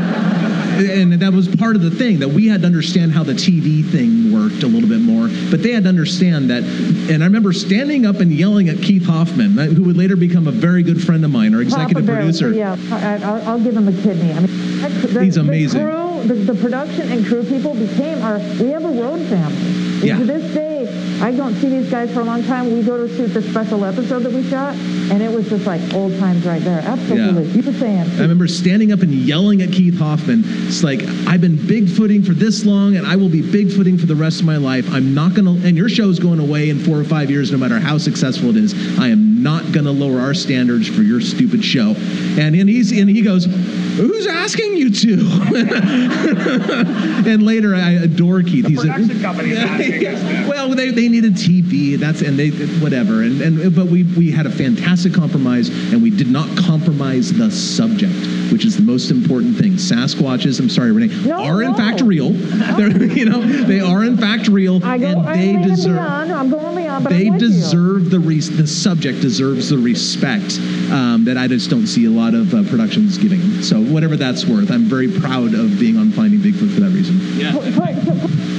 [0.76, 3.84] and that was part of the thing that we had to understand how the TV
[3.84, 5.28] thing worked a little bit more.
[5.50, 6.62] But they had to understand that.
[7.10, 10.52] And I remember standing up and yelling at Keith Hoffman, who would later become a
[10.52, 12.52] very good friend of mine, our executive Bear, producer.
[12.52, 14.32] Yeah, I, I'll, I'll give him a kidney.
[14.32, 15.84] I mean, that- the, He's amazing.
[15.84, 18.38] The crew, the, the production and crew people became our.
[18.38, 19.56] We have a road family.
[19.56, 20.18] And Yeah.
[20.18, 20.75] To this day,
[21.20, 22.72] I don't see these guys for a long time.
[22.72, 25.80] We go to shoot the special episode that we shot, and it was just like
[25.94, 26.80] old times right there.
[26.80, 27.48] Absolutely.
[27.48, 28.00] You were saying.
[28.00, 30.42] I remember standing up and yelling at Keith Hoffman.
[30.66, 34.14] It's like, I've been bigfooting for this long and I will be bigfooting for the
[34.14, 34.86] rest of my life.
[34.90, 37.58] I'm not going to, and your show's going away in four or five years, no
[37.58, 38.98] matter how successful it is.
[38.98, 41.94] I am not going to lower our standards for your stupid show.
[42.38, 43.46] And, and, he's, and he goes,
[43.96, 45.16] Who's asking you to?
[47.26, 48.66] and later, I adore Keith.
[48.66, 50.48] he's production company is asking us to.
[50.50, 51.98] well, they, they needed TV.
[51.98, 53.22] That's and they whatever.
[53.22, 57.50] And and but we we had a fantastic compromise, and we did not compromise the
[57.50, 58.14] subject,
[58.52, 59.72] which is the most important thing.
[59.72, 62.30] Sasquatches, I'm sorry, Ranae, No, are in fact real.
[62.76, 65.06] They're you know they are in fact real, I go.
[65.06, 65.94] and I'm they deserve.
[65.96, 66.32] beyond.
[66.32, 67.04] I'm going beyond.
[67.04, 67.48] But They I'm with you.
[67.48, 70.58] deserve the res- the subject deserves the respect
[70.90, 73.62] um, that I just don't see a lot of uh, productions giving.
[73.62, 77.18] So whatever that's worth, I'm very proud of being on Finding Bigfoot for that reason.
[77.52, 78.55] Put- put- put-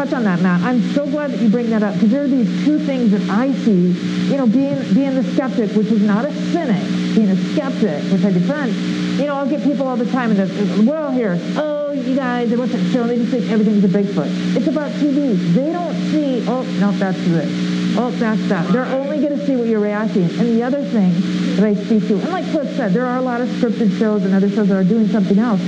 [0.00, 0.62] touch on that, Matt.
[0.62, 3.20] I'm so glad that you bring that up because there are these two things that
[3.28, 3.92] I see.
[4.30, 6.82] You know, being being the skeptic, which is not a cynic,
[7.14, 8.72] being a skeptic, which I defend.
[9.18, 11.38] You know, I'll get people all the time, and the, all here.
[11.56, 13.06] Oh, you guys, what's that show?
[13.06, 14.56] They just think everything's a Bigfoot.
[14.56, 15.36] It's about TV.
[15.52, 16.46] They don't see.
[16.48, 17.98] Oh, no, that's this.
[17.98, 18.72] Oh, that's that.
[18.72, 20.22] They're only going to see what you're reacting.
[20.22, 21.12] And the other thing
[21.56, 24.24] that I speak to, and like Cliff said, there are a lot of scripted shows
[24.24, 25.60] and other shows that are doing something else.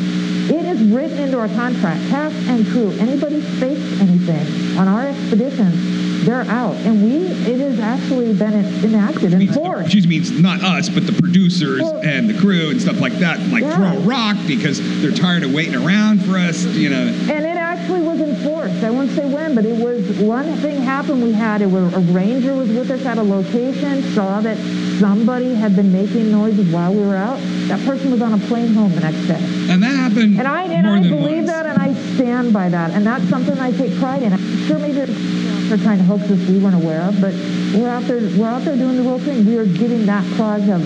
[0.50, 2.90] It is written into our contract, cast and crew.
[2.98, 6.74] Anybody fakes anything on our expeditions, they're out.
[6.86, 8.52] And we, it has actually been
[8.84, 9.84] enacted, enforced.
[9.86, 13.18] excuse me, it's not us, but the producers Well- and the crew and stuff like
[13.20, 13.76] that, like Yeah.
[13.76, 17.02] throw a rock because they're tired of waiting around for us, you know.
[17.30, 18.82] And it actually was enforced.
[18.84, 21.22] I won't say when, but it was one thing happened.
[21.22, 24.58] We had it where a ranger was with us at a location, saw that
[24.98, 27.38] somebody had been making noises while we were out.
[27.68, 29.40] that person was on a plane home the next day.
[29.70, 31.46] And that happened And I and I believe once.
[31.48, 34.32] that, and I stand by that, and that's something I take pride in.
[34.32, 37.20] I'm sure maybe it's, you know, they're trying to hoax us we weren't aware of,
[37.20, 37.32] but
[37.74, 39.46] we're out there we're out there doing the real thing.
[39.46, 40.80] We are giving that cause of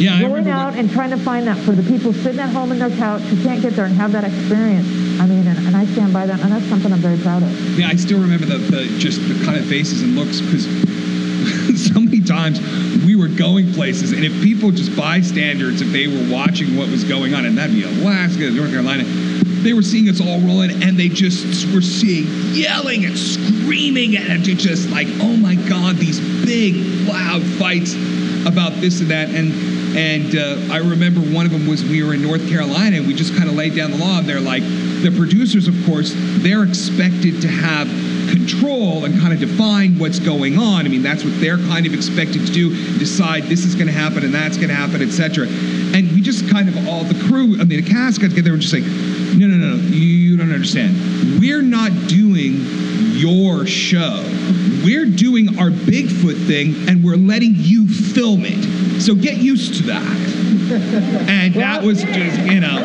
[0.00, 2.78] Yeah, going out and trying to find that for the people sitting at home in
[2.78, 4.86] their couch who can't get there and have that experience.
[5.20, 7.50] I mean, and, and I stand by that, and that's something I'm very proud of.
[7.78, 10.64] Yeah, I still remember the, the just the kind of faces and looks because
[11.92, 12.60] so many times
[13.04, 17.04] we were going places, and if people just bystanders, if they were watching what was
[17.04, 19.04] going on, and that'd be Alaska, North Carolina,
[19.62, 24.42] they were seeing us all rolling, and they just were seeing yelling and screaming, and
[24.44, 26.76] just like, oh my God, these big
[27.08, 27.94] loud fights
[28.46, 29.52] about this and that, and
[29.96, 33.14] and uh, I remember one of them was we were in North Carolina, and we
[33.14, 36.64] just kind of laid down the law, and they're like, the producers, of course, they're
[36.64, 37.88] expected to have
[38.28, 40.86] control and kind of define what's going on.
[40.86, 43.92] I mean, that's what they're kind of expected to do, decide this is going to
[43.92, 45.46] happen and that's going to happen, etc.
[45.46, 48.60] And we just kind of all the crew, I mean, the cast got together and
[48.60, 51.40] just like, no, no, no, no, you don't understand.
[51.40, 52.56] We're not doing
[53.16, 54.22] your show.
[54.84, 59.00] We're doing our Bigfoot thing and we're letting you film it.
[59.00, 60.26] So get used to that.
[60.66, 62.78] And that was just, you know,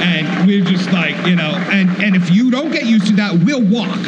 [0.00, 3.34] and we're just like, you know, and and if you don't get used to that,
[3.44, 3.98] we'll walk.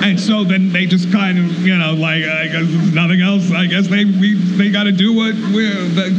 [0.00, 3.50] And so then they just kind of, you know, like I guess there's nothing else.
[3.52, 5.68] I guess they we they got to do what we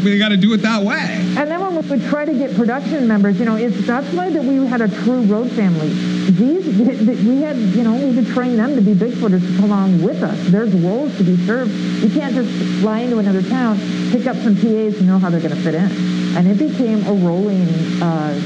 [0.04, 1.18] they got to do it that way.
[1.38, 4.30] And then when we would try to get production members, you know, it's that's why
[4.30, 5.90] that we had a true road family.
[6.32, 9.66] These we had, you know, we had to train them to be Bigfooters to come
[9.66, 10.38] along with us.
[10.50, 11.72] There's roles to be served.
[11.72, 13.78] You can't just fly into another town,
[14.12, 15.92] pick up some PAs and know how they're going to fit in.
[16.38, 17.68] And it became a rolling,
[18.02, 18.40] uh,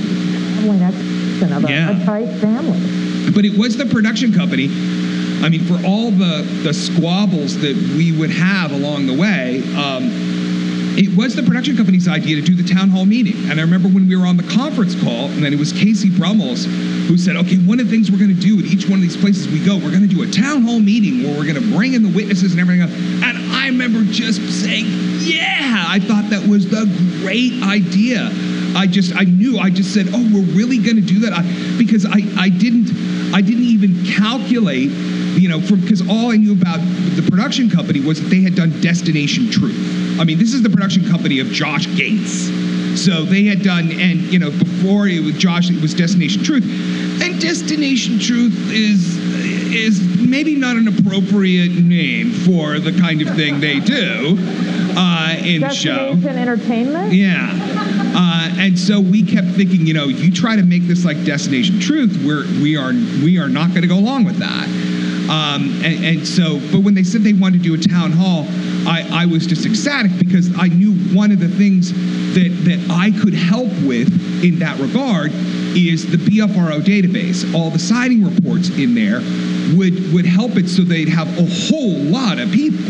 [1.38, 2.02] exhibition of a, Yeah.
[2.02, 3.32] a tight family.
[3.32, 4.68] But it was the production company.
[5.44, 9.64] I mean, for all the the squabbles that we would have along the way.
[9.76, 10.38] Um,
[10.98, 13.52] it was the production company's idea to do the town hall meeting.
[13.52, 16.10] And I remember when we were on the conference call, and then it was Casey
[16.10, 16.66] Brumels
[17.06, 19.02] who said, okay, one of the things we're going to do at each one of
[19.02, 21.62] these places we go, we're going to do a town hall meeting where we're going
[21.62, 22.92] to bring in the witnesses and everything else.
[23.24, 24.86] And I remember just saying,
[25.22, 26.86] yeah, I thought that was the
[27.22, 28.32] great idea.
[28.76, 31.34] I just, I knew, I just said, oh, we're really going to do that.
[31.34, 31.44] I,
[31.78, 32.90] because I, I didn't,
[33.34, 34.90] I didn't even calculate,
[35.48, 36.80] you know, from, because all I knew about
[37.16, 40.20] the production company was that they had done Destination Truth.
[40.20, 42.52] I mean, this is the production company of Josh Gates.
[43.02, 46.66] So they had done, and you know, before it was Josh, it was Destination Truth,
[47.24, 49.16] and Destination Truth is
[49.74, 54.36] is maybe not an appropriate name for the kind of thing they do
[54.98, 56.16] uh, in the show.
[56.16, 57.14] Destination entertainment.
[57.14, 57.50] Yeah.
[58.20, 61.24] Uh, and so we kept thinking, you know, if you try to make this like
[61.24, 62.92] Destination Truth, we're we are
[63.24, 64.97] we are not going to go along with that.
[65.30, 68.46] Um, and, and so, but when they said they wanted to do a town hall,
[68.88, 71.92] I, I was just ecstatic because I knew one of the things
[72.34, 74.08] that that I could help with
[74.44, 75.32] in that regard
[75.76, 77.54] is the BFRO database.
[77.54, 79.20] All the sighting reports in there
[79.76, 82.86] would would help it so they'd have a whole lot of people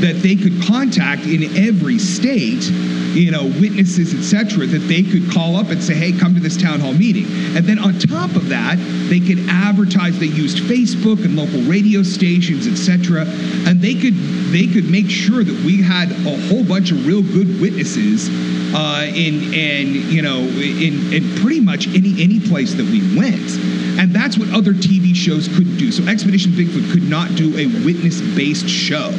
[0.00, 2.70] that they could contact in every state
[3.14, 6.60] you know witnesses etc that they could call up and say hey come to this
[6.60, 7.26] town hall meeting.
[7.56, 8.76] And then on top of that
[9.08, 13.24] they could advertise they used facebook and local radio stations etc
[13.66, 14.14] and they could
[14.52, 18.28] they could make sure that we had a whole bunch of real good witnesses
[18.74, 23.50] uh, in and you know in, in pretty much any any place that we went.
[23.96, 25.92] And that's what other tv shows couldn't do.
[25.92, 29.10] So expedition bigfoot could not do a witness based show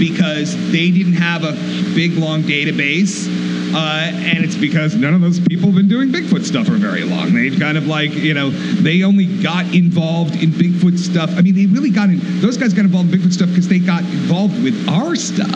[0.00, 1.52] because they didn't have a
[1.94, 3.28] big long database.
[3.72, 7.04] Uh, and it's because none of those people have been doing Bigfoot stuff for very
[7.04, 7.32] long.
[7.32, 11.30] They've kind of like, you know, they only got involved in Bigfoot stuff.
[11.36, 13.78] I mean, they really got in, those guys got involved in Bigfoot stuff because they
[13.78, 15.54] got involved with our stuff.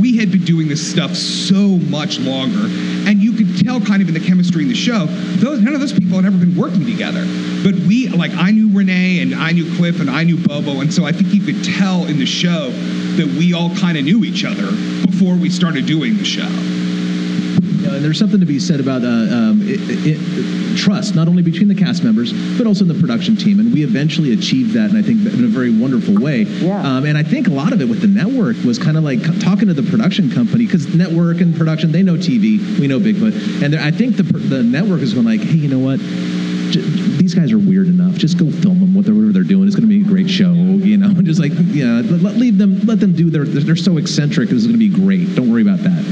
[0.00, 2.66] We had been doing this stuff so much longer.
[3.06, 3.22] And
[3.80, 6.36] kind of in the chemistry in the show, those, none of those people had ever
[6.36, 7.24] been working together.
[7.62, 10.80] But we, like, I knew Ranae and I knew Cliff and I knew Bobo.
[10.80, 12.70] And so I think you could tell in the show
[13.16, 14.70] that we all kind of knew each other
[15.06, 16.83] before we started doing the show.
[17.94, 21.42] Know, and there's something to be said about uh, um, it, it, trust, not only
[21.42, 23.60] between the cast members, but also in the production team.
[23.60, 26.42] And we eventually achieved that, and I think in a very wonderful way.
[26.42, 26.80] Yeah.
[26.80, 29.20] Um, and I think a lot of it with the network was kind of like
[29.20, 32.98] c- talking to the production company, because network and production, they know TV, we know
[32.98, 33.62] Bigfoot.
[33.62, 36.00] And I think the, the network is going like, hey, you know what?
[37.18, 38.14] These guys are weird enough.
[38.16, 38.94] Just go film them.
[38.94, 40.52] Whatever they're doing, it's going to be a great show.
[40.52, 43.44] You know, just like yeah, let, leave them, let them do their.
[43.44, 44.48] They're, they're so eccentric.
[44.48, 45.36] This is going to be great.
[45.36, 46.02] Don't worry about that.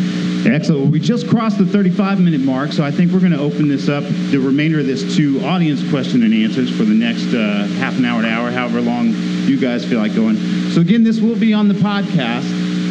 [0.45, 0.83] Excellent.
[0.83, 3.69] Well, we just crossed the 35 minute mark, so I think we're going to open
[3.69, 7.67] this up, the remainder of this, to audience question and answers for the next uh,
[7.79, 9.09] half an hour to hour, however long
[9.47, 10.37] you guys feel like going.
[10.71, 12.43] So, again, this will be on the podcast.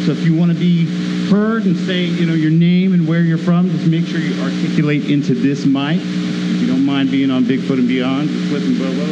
[0.06, 0.86] So, if you want to be
[1.32, 3.70] heard and say, you know, your name and where you're from.
[3.70, 5.98] Just make sure you articulate into this mic.
[6.00, 9.06] If you don't mind being on Bigfoot and Beyond, and Bobo.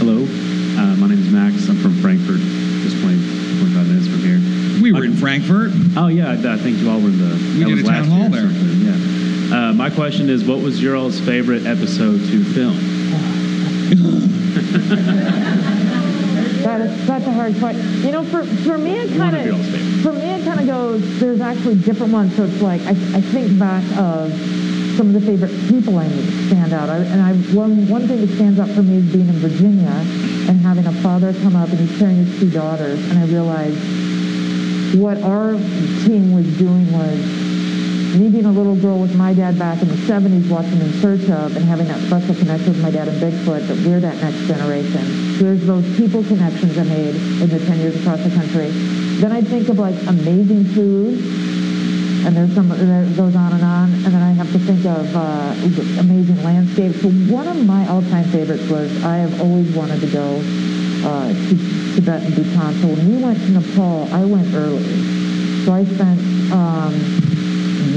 [0.00, 1.68] Hello, uh, my name is Max.
[1.68, 2.40] I'm from Frankfurt,
[2.82, 3.16] just 20,
[3.60, 4.24] 25 minutes from
[4.94, 5.02] here.
[5.02, 5.70] We were in Frankfurt.
[5.96, 7.34] Oh yeah, I, I think you all were in the.
[7.58, 8.46] We did was a town last year hall there.
[8.46, 9.68] Yeah.
[9.68, 12.78] Uh, my question is, what was your all's favorite episode to film?
[16.64, 18.02] That is such a hard question.
[18.02, 19.82] You know, for, for me, it kind of your all's favorite.
[19.82, 21.20] of for me it kind of goes.
[21.20, 22.34] There's actually different ones.
[22.36, 24.32] So it's like I, I think back of
[24.96, 26.88] some of the favorite people I meet stand out.
[26.88, 29.92] I, and I one one thing that stands out for me is being in Virginia
[30.48, 33.78] and having a father come up and he's carrying his two daughters, and I realized
[34.92, 35.52] what our
[36.04, 37.18] team was doing was
[38.14, 41.28] me being a little girl with my dad back in the 70s watching In Search
[41.28, 44.46] Of and having that special connection with my dad and Bigfoot, that we're that next
[44.46, 45.02] generation.
[45.38, 48.70] There's those people connections I made in the 10 years across the country.
[49.18, 51.18] Then I think of like amazing food,
[52.24, 55.16] and there's some, that goes on and on, and then I have to think of
[55.16, 57.02] uh, amazing landscapes.
[57.02, 60.40] So one of my all-time favorites was I have always wanted to go
[61.04, 61.54] uh, to
[61.94, 62.74] Tibet and Bhutan.
[62.80, 64.82] So when we went to Nepal, I went early.
[65.64, 66.20] So I spent
[66.52, 66.92] um,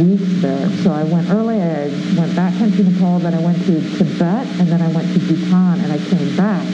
[0.03, 0.70] weeks there.
[0.84, 1.88] So I went early, I
[2.20, 5.91] went backcountry Nepal, then I went to Tibet, and then I went to Bhutan, and
[5.91, 6.66] I came back.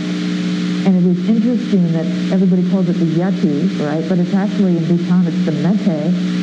[0.86, 4.04] And it was interesting that everybody calls it the Yeti, right?
[4.10, 6.43] But it's actually in Bhutan, it's the Mete.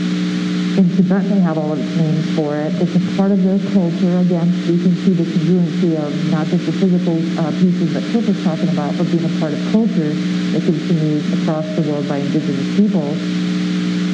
[0.80, 2.72] In Tibet, they have all of its names for it.
[2.80, 4.16] It's a part of their culture.
[4.24, 8.26] Again, you can see the congruency of not just the physical uh, pieces that Cliff
[8.26, 10.12] was talking about, but being a part of culture
[10.56, 13.18] that continues across the world by indigenous peoples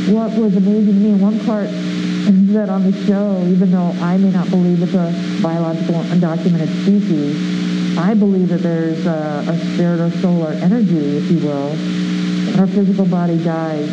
[0.09, 3.91] what was amazing to me, and one part is that on the show, even though
[4.01, 5.13] I may not believe it's a
[5.43, 11.31] biological undocumented species, I believe that there's a, a spirit or soul or energy, if
[11.31, 11.71] you will.
[11.71, 13.89] When our physical body dies,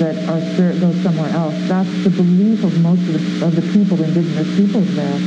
[0.00, 1.54] that our spirit goes somewhere else.
[1.68, 5.18] That's the belief of most of the, of the people, indigenous peoples there.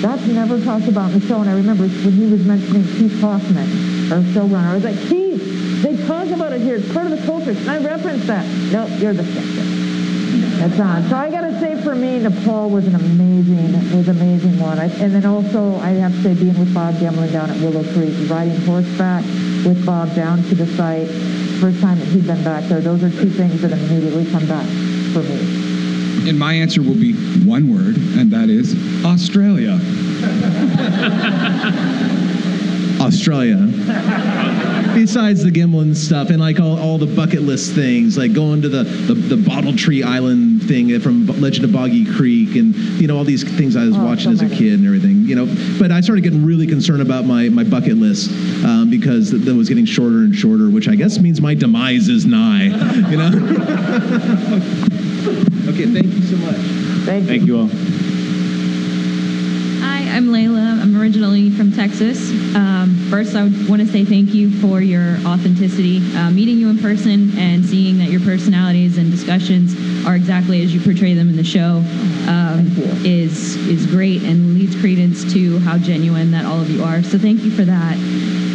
[0.00, 3.20] That's never talked about in the show, and I remember when he was mentioning Keith
[3.20, 6.76] Hoffman, our showrunner, I was like, Keith, they talk about it here.
[6.76, 7.50] It's part of the culture.
[7.50, 8.46] And I reference that.
[8.70, 9.78] No, you're the skeptic.
[10.58, 11.08] That's on.
[11.08, 14.78] So I got to say, for me, Nepal was an amazing, was amazing one.
[14.78, 17.84] I, and then also, I have to say, being with Bob Gimlin down at Willow
[17.92, 19.22] Creek, riding horseback
[19.64, 21.08] with Bob down to the site,
[21.58, 22.80] first time that he'd been back there.
[22.80, 24.66] Those are two things that immediately come back
[25.12, 26.28] for me.
[26.28, 29.72] And my answer will be one word, and that is Australia.
[33.00, 33.56] Australia.
[34.94, 38.68] Besides the Gimlin stuff and like all, all the bucket list things, like going to
[38.68, 43.16] the, the, the Bottle Tree Island thing from Legend of Boggy Creek and, you know,
[43.16, 44.56] all these things I was Oh, watching so as a many.
[44.56, 45.46] kid and everything, you know.
[45.78, 48.30] But I started getting really concerned about my, my bucket list
[48.64, 52.26] um, because that was getting shorter and shorter, which I guess means my demise is
[52.26, 52.66] nigh,
[53.10, 53.28] you know?
[55.68, 56.56] okay, thank you so much.
[57.06, 57.28] Thank you.
[57.28, 57.68] Thank you all.
[60.18, 60.82] I'm Layla.
[60.82, 62.32] I'm originally from Texas.
[62.56, 65.98] Um, first, I want to say thank you for your authenticity.
[66.16, 70.74] Uh, meeting you in person and seeing that your personalities and discussions are exactly as
[70.74, 71.84] you portray them in the show
[72.26, 72.66] um,
[73.06, 77.00] is is great and leads credence to how genuine that all of you are.
[77.04, 77.96] So thank you for that.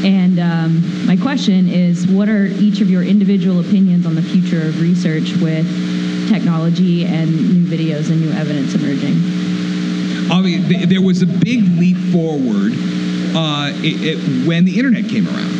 [0.03, 4.67] And um, my question is, what are each of your individual opinions on the future
[4.67, 9.42] of research with technology and new videos and new evidence emerging?
[10.41, 12.73] There was a big leap forward
[13.35, 15.51] uh, it, it, when the internet came around.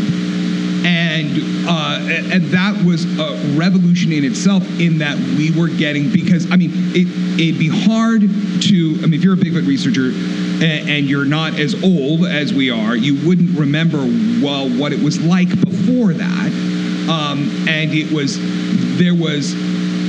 [0.86, 2.00] And, uh,
[2.34, 6.72] and that was a revolution in itself in that we were getting, because, I mean,
[6.94, 7.08] it,
[7.40, 10.12] it'd be hard to, I mean, if you're a Bigfoot researcher
[10.66, 14.00] and, and you're not as old as we are, you wouldn't remember,
[14.44, 16.48] well, what it was like before that.
[17.10, 18.38] Um, and it was,
[18.98, 19.54] there was,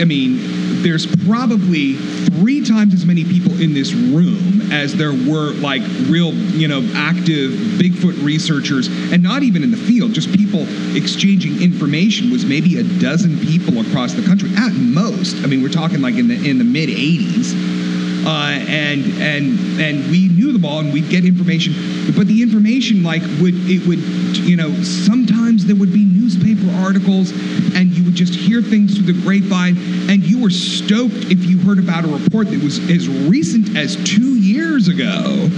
[0.01, 1.95] I mean, there's probably
[2.35, 6.83] three times as many people in this room as there were like real, you know,
[6.95, 10.67] active Bigfoot researchers, and not even in the field, just people
[10.97, 15.37] exchanging information was maybe a dozen people across the country at most.
[15.45, 17.85] I mean, we're talking like in the in the mid 80s.
[18.27, 21.75] Uh, and and and we knew them all, and we'd get information.
[22.17, 23.99] But the information, like, would it would,
[24.39, 27.33] you know, sometimes there would be newspaper articles,
[27.75, 29.77] and you would just hear things through the grapevine,
[30.09, 30.14] and
[30.45, 34.89] were stoked if you heard about a report that was as recent as two years
[34.89, 35.49] ago.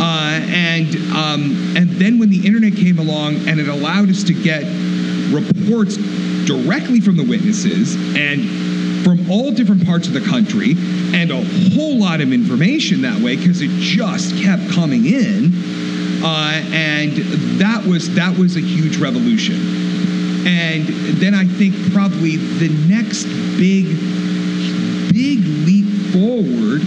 [0.00, 4.32] Uh, and um, and then when the internet came along, and it allowed us to
[4.32, 4.64] get
[5.30, 5.96] reports
[6.46, 10.72] directly from the witnesses and from all different parts of the country
[11.12, 11.44] and a
[11.74, 15.52] whole lot of information that way because it just kept coming in
[16.24, 17.12] uh, and
[17.60, 19.93] that was that was a huge revolution
[20.46, 20.86] and
[21.18, 23.24] then i think probably the next
[23.56, 23.86] big
[25.12, 26.82] big leap forward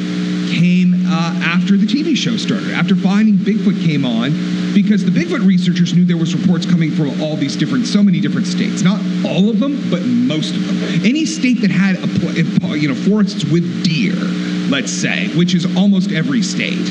[0.47, 4.31] came uh, after the TV show started, after Finding Bigfoot came on,
[4.73, 8.19] because the Bigfoot researchers knew there was reports coming from all these different, so many
[8.19, 8.81] different states.
[8.81, 11.05] Not all of them, but most of them.
[11.05, 14.15] Any state that had a, you know forests with deer,
[14.69, 16.87] let's say, which is almost every state,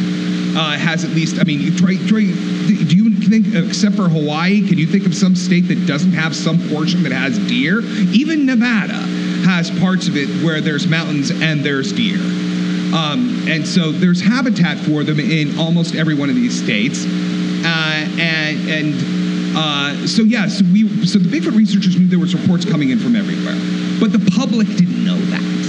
[0.56, 1.38] uh, has at least.
[1.38, 5.86] I mean, do you think, except for Hawaii, can you think of some state that
[5.86, 7.80] doesn't have some portion that has deer?
[8.12, 9.00] Even Nevada
[9.44, 12.18] has parts of it where there's mountains and there's deer.
[12.94, 17.04] Um, and so there's habitat for them in almost every one of these states.
[17.04, 22.64] Uh, and and uh, so yeah, we so the Bigfoot researchers knew there was reports
[22.64, 23.56] coming in from everywhere,
[23.98, 25.65] but the public didn't know that.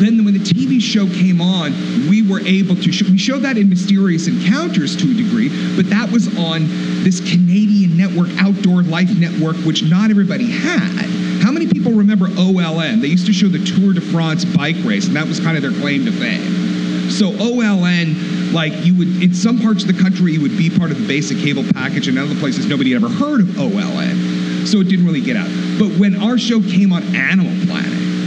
[0.00, 1.72] Then when the TV show came on,
[2.08, 5.90] we were able to show, we showed that in Mysterious Encounters to a degree, but
[5.90, 6.66] that was on
[7.02, 11.06] this Canadian network, Outdoor Life Network, which not everybody had.
[11.42, 13.00] How many people remember OLN?
[13.00, 15.62] They used to show the Tour de France bike race, and that was kind of
[15.62, 17.10] their claim to fame.
[17.10, 20.90] So OLN, like you would in some parts of the country, it would be part
[20.90, 24.66] of the basic cable package, and in other places nobody had ever heard of OLN,
[24.66, 25.48] so it didn't really get out.
[25.78, 28.17] But when our show came on Animal Planet,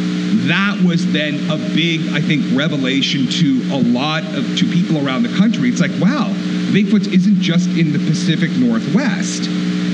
[0.48, 5.24] that was then a big, I think, revelation to a lot of to people around
[5.24, 5.70] the country.
[5.70, 6.30] It's like, wow,
[6.72, 9.48] Bigfoot isn't just in the Pacific Northwest.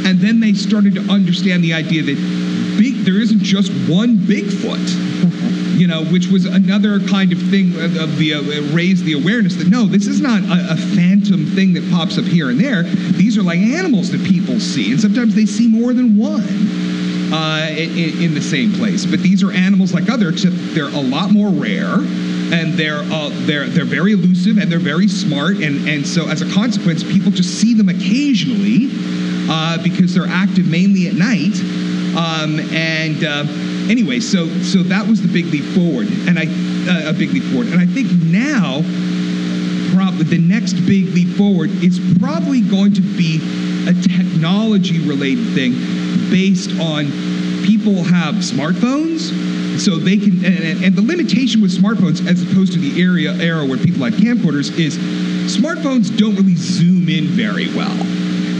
[0.05, 2.15] And then they started to understand the idea that
[2.77, 5.15] big there isn't just one Bigfoot.
[5.77, 8.41] You know, which was another kind of thing of the uh,
[8.73, 12.25] raise the awareness that no, this is not a, a phantom thing that pops up
[12.25, 12.81] here and there.
[12.81, 16.76] These are like animals that people see, and sometimes they see more than one
[17.31, 19.05] uh, in, in the same place.
[19.05, 23.29] But these are animals like other, except they're a lot more rare, and they're uh,
[23.45, 27.31] they're they're very elusive and they're very smart, and and so as a consequence, people
[27.31, 28.89] just see them occasionally
[29.49, 31.55] uh, because they're active mainly at night.
[32.17, 33.43] Um, and uh,
[33.91, 36.45] anyway, so so that was the big leap forward, and I
[36.89, 38.81] uh, a big leap forward, and I think now
[39.93, 43.39] probably the next big leap forward is probably going to be
[43.87, 47.05] a technology related thing based on
[47.65, 49.31] people have smartphones
[49.79, 53.65] so they can and, and the limitation with smartphones as opposed to the area era
[53.65, 54.97] where people had camcorders is
[55.55, 57.95] smartphones don't really zoom in very well.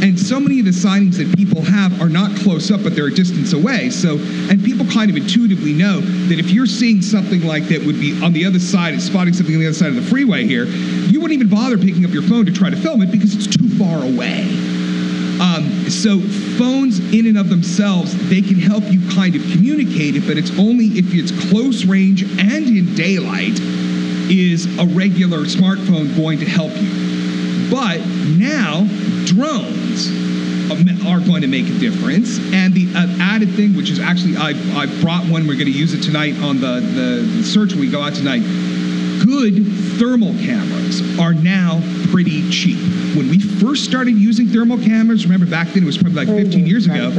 [0.03, 3.07] And so many of the sightings that people have are not close up but they're
[3.07, 3.89] a distance away.
[3.89, 7.99] So and people kind of intuitively know that if you're seeing something like that would
[7.99, 10.65] be on the other side spotting something on the other side of the freeway here
[10.65, 13.47] you wouldn't even bother picking up your phone to try to film it because it's
[13.47, 14.76] too far away
[15.39, 16.19] um, so
[16.57, 20.51] phones in and of themselves, they can help you kind of communicate it, but it's
[20.57, 23.59] only if it's close range and in daylight
[24.29, 27.69] is a regular smartphone going to help you.
[27.69, 27.99] But
[28.38, 28.88] now
[29.25, 30.09] drones
[31.07, 32.38] are going to make a difference.
[32.53, 35.77] And the uh, added thing, which is actually I, I brought one, we're going to
[35.77, 38.41] use it tonight on the, the search we go out tonight.
[39.24, 39.65] Good
[39.99, 42.78] thermal cameras are now pretty cheap.
[43.15, 46.65] When we first started using thermal cameras, remember back then it was probably like 15
[46.65, 47.09] years ago,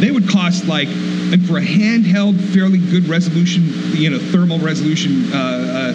[0.00, 5.32] they would cost like, and for a handheld, fairly good resolution, you know, thermal resolution,
[5.32, 5.92] uh, uh,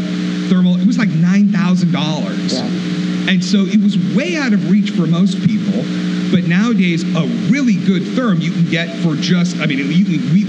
[0.49, 3.29] thermal, it was like $9,000.
[3.29, 5.83] And so it was way out of reach for most people.
[6.31, 10.03] But nowadays, a really good therm you can get for just, I mean, we,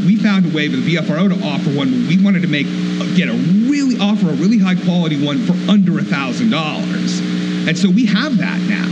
[0.07, 1.91] we found a way with the BFRO to offer one.
[1.91, 2.67] when We wanted to make,
[3.17, 3.35] get a
[3.69, 7.69] really, offer a really high quality one for under a $1,000.
[7.69, 8.87] And so we have that now.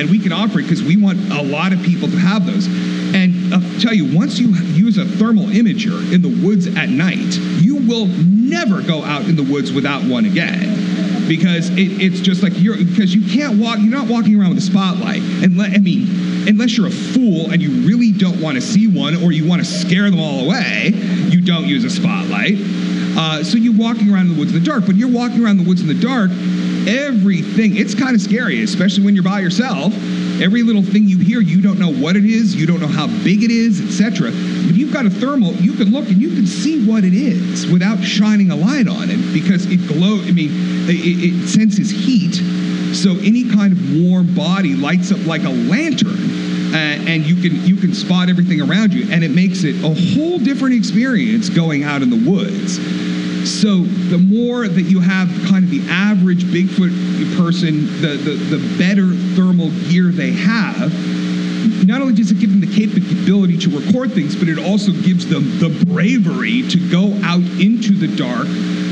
[0.00, 2.66] And we can offer it because we want a lot of people to have those.
[3.14, 7.36] And I'll tell you, once you use a thermal imager in the woods at night,
[7.60, 10.87] you will never go out in the woods without one again.
[11.28, 14.58] Because it, it's just like you're, because you can't walk, you're not walking around with
[14.58, 15.20] a spotlight.
[15.20, 18.88] And let, I mean, unless you're a fool and you really don't want to see
[18.88, 20.92] one or you want to scare them all away,
[21.28, 22.56] you don't use a spotlight.
[23.16, 24.86] Uh, so you're walking around in the woods in the dark.
[24.86, 26.30] But you're walking around the woods in the dark,
[26.88, 29.92] everything, it's kind of scary, especially when you're by yourself.
[30.40, 33.06] Every little thing you hear, you don't know what it is, you don't know how
[33.06, 34.30] big it is, etc.
[34.30, 37.66] But you've got a thermal, you can look and you can see what it is
[37.66, 40.20] without shining a light on it because it glow.
[40.22, 40.50] I mean,
[40.88, 42.34] it, it senses heat.
[42.94, 47.64] So any kind of warm body lights up like a lantern uh, and you can
[47.64, 51.82] you can spot everything around you, and it makes it a whole different experience going
[51.82, 52.78] out in the woods.
[53.44, 58.78] So the more that you have kind of the average Bigfoot person, the the, the
[58.78, 60.92] better thermal gear they have.
[61.86, 65.26] Not only does it give them the capability to record things, but it also gives
[65.26, 68.46] them the bravery to go out into the dark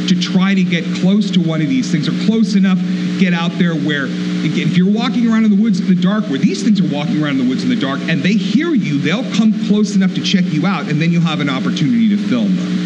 [0.09, 2.78] to try to get close to one of these things or close enough
[3.18, 6.24] get out there where again, if you're walking around in the woods in the dark
[6.26, 8.72] where these things are walking around in the woods in the dark and they hear
[8.72, 12.09] you they'll come close enough to check you out and then you'll have an opportunity
[12.09, 12.86] to film them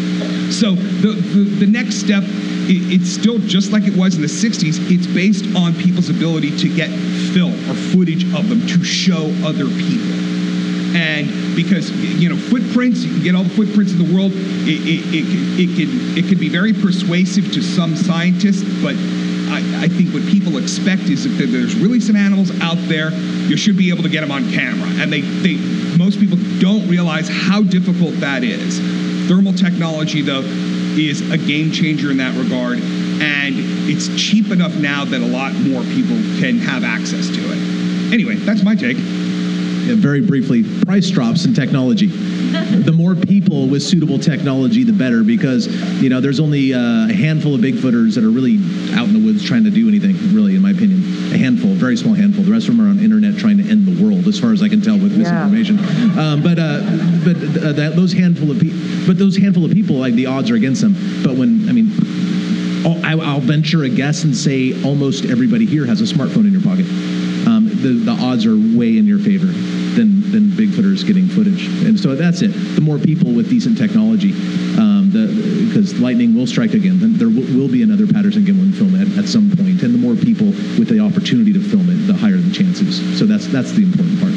[0.51, 4.27] so the, the, the next step it, it's still just like it was in the
[4.27, 4.79] 60s.
[4.91, 6.89] It's based on people's ability to get
[7.33, 10.13] film or footage of them to show other people.
[10.93, 14.31] And because you know footprints, you can get all the footprints in the world.
[14.33, 15.25] It, it, it,
[15.59, 18.95] it can it can be very persuasive to some scientists, but
[19.51, 23.57] I, I think what people expect is if there's really some animals out there, you
[23.57, 24.87] should be able to get them on camera.
[25.01, 25.55] And they, they
[25.97, 28.79] most people don't realize how difficult that is.
[29.27, 30.43] Thermal technology, though,
[30.97, 33.55] is a game changer in that regard, and
[33.87, 38.13] it's cheap enough now that a lot more people can have access to it.
[38.13, 38.97] Anyway, that's my take.
[39.87, 42.07] Yeah, very briefly, price drops in technology.
[42.81, 45.67] the more people with suitable technology, the better, because
[46.01, 48.57] you know there's only uh, a handful of Bigfooters that are really
[48.95, 50.15] out in the woods trying to do anything.
[50.35, 50.99] Really, in my opinion,
[51.33, 52.43] a handful, a very small handful.
[52.43, 54.61] The rest of them are on internet trying to end the world, as far as
[54.61, 55.47] I can tell with Yeah.
[55.47, 55.79] misinformation.
[56.19, 56.81] Um, but uh,
[57.25, 60.49] but uh, that those handful of people, but those handful of people, like the odds
[60.51, 60.93] are against them.
[61.23, 61.91] But when I mean.
[62.83, 66.61] I'll- I'll venture a guess and say almost everybody here has a smartphone in your
[66.63, 66.87] pocket.
[67.81, 71.67] Um, the, the odds are way in your favor than, than Bigfooters getting footage.
[71.85, 72.49] And so that's it.
[72.49, 74.31] The more people with decent technology,
[74.77, 75.27] um, the
[75.67, 76.99] because lightning will strike again.
[76.99, 79.97] Then there w- will be another Patterson Gimlin film at, at some point, and the
[79.97, 82.97] more people with the opportunity to film it, the higher the chances.
[83.17, 84.33] So that's that's the important part.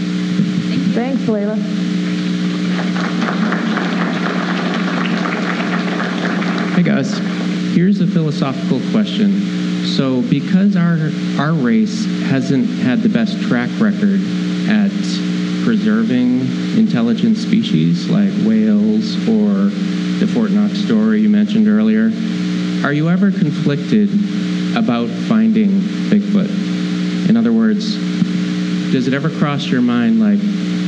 [0.95, 1.57] Thanks, Layla.
[6.75, 7.19] Hey guys,
[7.75, 9.54] here's a philosophical question.
[9.85, 14.21] So, because our our race hasn't had the best track record
[14.69, 14.91] at
[15.63, 16.41] preserving
[16.77, 19.71] intelligent species like whales or
[20.19, 22.11] the Fort Knox story you mentioned earlier,
[22.85, 24.09] are you ever conflicted
[24.77, 25.81] about finding
[26.11, 27.29] Bigfoot?
[27.29, 27.95] In other words,
[28.91, 30.39] does it ever cross your mind like,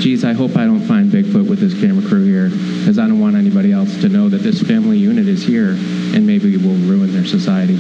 [0.01, 3.21] geez, I hope I don't find Bigfoot with this camera crew here because I don't
[3.21, 6.75] want anybody else to know that this family unit is here and maybe it will
[6.89, 7.79] ruin their society?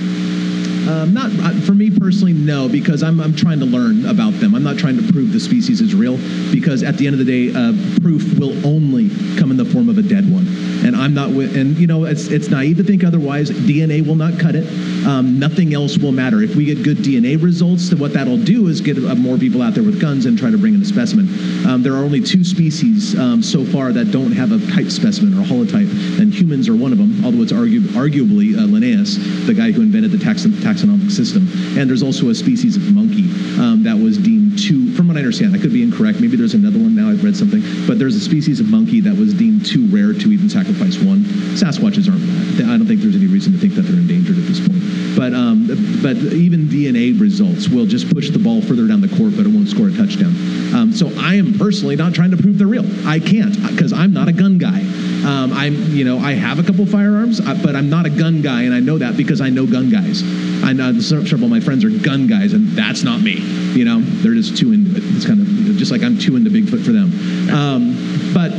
[0.88, 4.54] Um, not uh, for me personally, no, because I'm, I'm trying to learn about them.
[4.54, 6.16] I'm not trying to prove the species is real,
[6.52, 9.88] because at the end of the day, uh, proof will only come in the form
[9.88, 10.46] of a dead one.
[10.84, 13.50] And I'm not, and you know, it's it's naive to think otherwise.
[13.50, 14.64] DNA will not cut it.
[15.06, 16.42] Um, nothing else will matter.
[16.42, 19.62] If we get good DNA results, then what that'll do is get uh, more people
[19.62, 21.26] out there with guns and try to bring in a specimen.
[21.66, 25.38] Um, there are only two species um, so far that don't have a type specimen
[25.38, 25.88] or a holotype,
[26.20, 27.24] and humans are one of them.
[27.24, 31.46] Although it's argu- arguably uh, Linnaeus, the guy who invented the taxon- taxonomic system.
[31.78, 33.30] And there's also a species of monkey
[33.60, 36.20] um, that was deemed too, from what I understand, I could be incorrect.
[36.20, 37.10] Maybe there's another one now.
[37.10, 40.32] I've read something, but there's a species of monkey that was deemed too rare to
[40.32, 41.22] even sacrifice one.
[41.54, 42.26] Sasquatches aren't
[42.58, 42.66] that.
[42.66, 44.95] I don't think there's any reason to think that they're endangered at this point.
[45.16, 45.66] But um,
[46.02, 49.48] but even DNA results will just push the ball further down the court, but it
[49.48, 50.36] won't score a touchdown.
[50.74, 52.84] Um, so I am personally not trying to prove they're real.
[53.08, 54.80] I can't because I'm not a gun guy.
[55.26, 58.42] Um, I'm you know I have a couple firearms, uh, but I'm not a gun
[58.42, 60.22] guy, and I know that because I know gun guys.
[60.62, 63.40] I know several of my friends are gun guys, and that's not me.
[63.72, 65.02] You know, they're just too into it.
[65.16, 65.46] It's kind of
[65.78, 67.10] just like I'm too into Bigfoot for them.
[67.50, 68.52] Um, but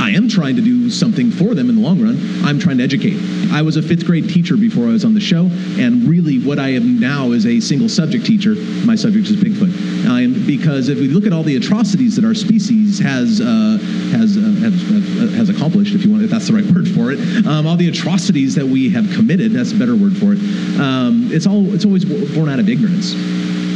[0.00, 2.18] I am trying to do something for them in the long run.
[2.44, 3.18] I'm trying to educate.
[3.52, 5.46] I was a fifth grade teacher before I was on the show,
[5.78, 8.54] and really what I am now is a single subject teacher.
[8.84, 10.08] My subject is Bigfoot.
[10.08, 13.78] I'm, because if we look at all the atrocities that our species has uh,
[14.12, 17.12] has, uh, has uh, has accomplished, if you want, if that's the right word for
[17.12, 20.38] it, um, all the atrocities that we have committed, that's a better word for it.
[20.80, 23.14] Um, it's all it's always born out of ignorance.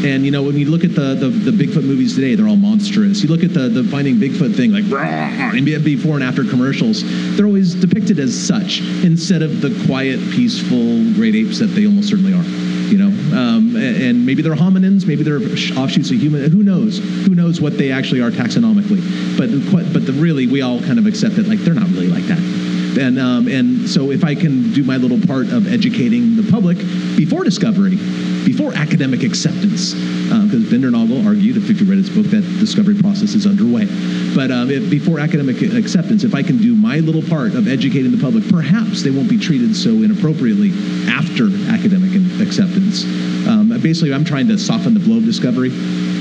[0.04, 2.56] And you know, when you look at the, the, the Bigfoot movies today, they're all
[2.56, 3.22] monstrous.
[3.22, 4.84] You look at the, the Finding Bigfoot thing, like
[5.84, 7.02] before and after commercials,
[7.36, 12.08] they're always depicted as such instead of the quiet, peaceful great apes that they almost
[12.08, 12.44] certainly are.
[12.88, 15.42] You know, um, and maybe they're hominins, maybe they're
[15.78, 16.50] offshoots of human.
[16.50, 16.98] Who knows?
[16.98, 19.36] Who knows what they actually are taxonomically?
[19.36, 22.24] But but the really, we all kind of accept that like they're not really like
[22.24, 22.67] that.
[22.96, 26.78] And, um, and so if I can do my little part of educating the public
[27.16, 27.96] before discovery,
[28.44, 33.46] before academic acceptance, because Bindernagel argued, if you read his book, that discovery process is
[33.46, 33.86] underway.
[34.34, 38.10] But um, if, before academic acceptance, if I can do my little part of educating
[38.10, 40.70] the public, perhaps they won't be treated so inappropriately
[41.08, 43.04] after academic acceptance.
[43.46, 45.70] Um, basically, I'm trying to soften the blow of discovery.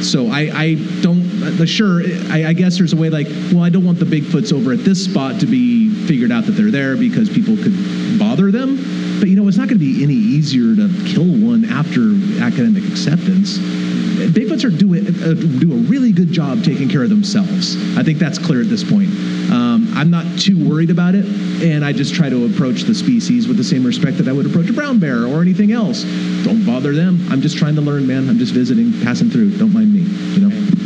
[0.04, 3.70] So I, I don't, uh, sure, I, I guess there's a way like, well, I
[3.70, 5.77] don't want the Bigfoots over at this spot to be
[6.08, 7.76] figured out that they're there because people could
[8.18, 8.78] bother them.
[9.20, 12.02] But you know, it's not going to be any easier to kill one after
[12.42, 13.58] academic acceptance.
[13.58, 17.76] Bigfoots are do, uh, do a really good job taking care of themselves.
[17.98, 19.10] I think that's clear at this point.
[19.52, 21.26] Um, I'm not too worried about it,
[21.62, 24.46] and I just try to approach the species with the same respect that I would
[24.46, 26.04] approach a brown bear or anything else.
[26.44, 27.20] Don't bother them.
[27.30, 28.30] I'm just trying to learn, man.
[28.30, 29.58] I'm just visiting, passing through.
[29.58, 30.77] Don't mind me, you know.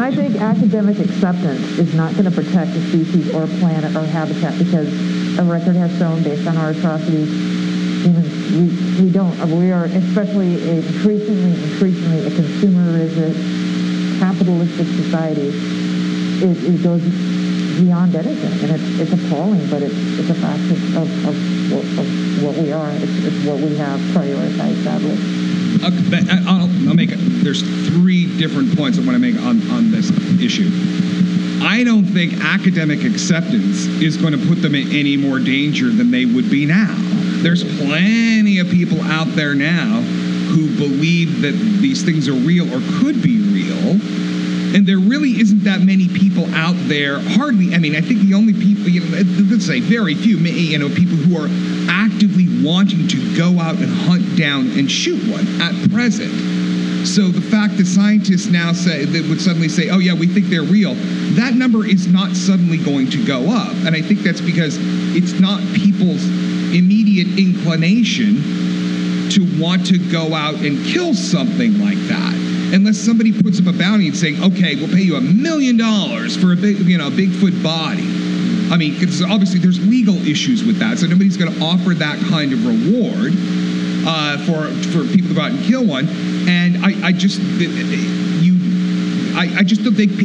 [0.00, 4.06] And I think academic acceptance is not going to protect a species or planet or
[4.06, 4.88] habitat because
[5.38, 7.28] a record has shown, based on our atrocities,
[8.00, 9.36] humans, we, we don't.
[9.60, 13.36] We are especially increasingly, increasingly a consumeristic,
[14.20, 15.52] capitalistic society.
[16.48, 17.02] It, it goes
[17.76, 21.98] beyond anything, and it's, it's appalling, but it's, it's a fact of, of, of, what-
[22.00, 22.90] of what we are.
[23.04, 25.39] It's, it's what we have prioritized, sadly.
[25.82, 27.10] I- uh, I'll, I'll make.
[27.10, 30.10] There's three different points I want to make on, on this
[30.40, 30.70] issue.
[31.62, 36.10] I don't think academic acceptance is going to put them in any more danger than
[36.10, 36.94] they would be now.
[37.42, 40.00] There's plenty of people out there now
[40.50, 44.00] who believe that these things are real or could be real.
[44.74, 47.18] And there really isn't that many people out there.
[47.20, 47.74] Hardly.
[47.74, 50.88] I mean, I think the only people, you know, let's say very few, you know,
[50.88, 51.48] people who are
[51.90, 56.30] actively wanting to go out and hunt down and shoot one at present.
[57.06, 60.46] So the fact that scientists now say that would suddenly say, "Oh yeah, we think
[60.46, 60.94] they're real,"
[61.34, 64.78] that number is not suddenly going to go up, and I think that's because
[65.16, 66.24] it's not people's
[66.72, 68.36] immediate inclination
[69.30, 72.34] to want to go out and kill something like that.
[72.72, 76.36] Unless somebody puts up a bounty and saying, "Okay, we'll pay you a million dollars
[76.36, 78.19] for a big, you know, a Bigfoot body."
[78.70, 82.18] I mean, it's obviously there's legal issues with that, so nobody's going to offer that
[82.28, 83.32] kind of reward
[84.06, 86.08] uh, for for people to go out and kill one.
[86.48, 88.54] And I, I just you,
[89.36, 90.16] I, I just don't think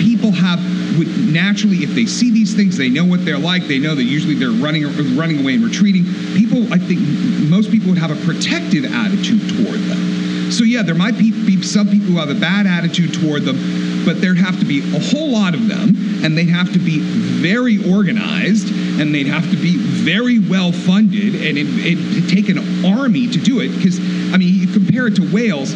[0.00, 0.58] people have
[0.98, 3.64] would naturally, if they see these things, they know what they're like.
[3.64, 4.84] They know that usually they're running
[5.16, 6.04] running away and retreating.
[6.34, 7.00] People, I think
[7.48, 10.50] most people would have a protective attitude toward them.
[10.50, 13.56] So yeah, there might be, be some people who have a bad attitude toward them,
[14.04, 15.94] but there'd have to be a whole lot of them,
[16.24, 18.68] and they'd have to be very organized,
[19.00, 23.38] and they'd have to be very well funded, and it, it'd take an army to
[23.38, 23.68] do it.
[23.68, 23.98] Because
[24.32, 25.74] I mean, you compare it to whales.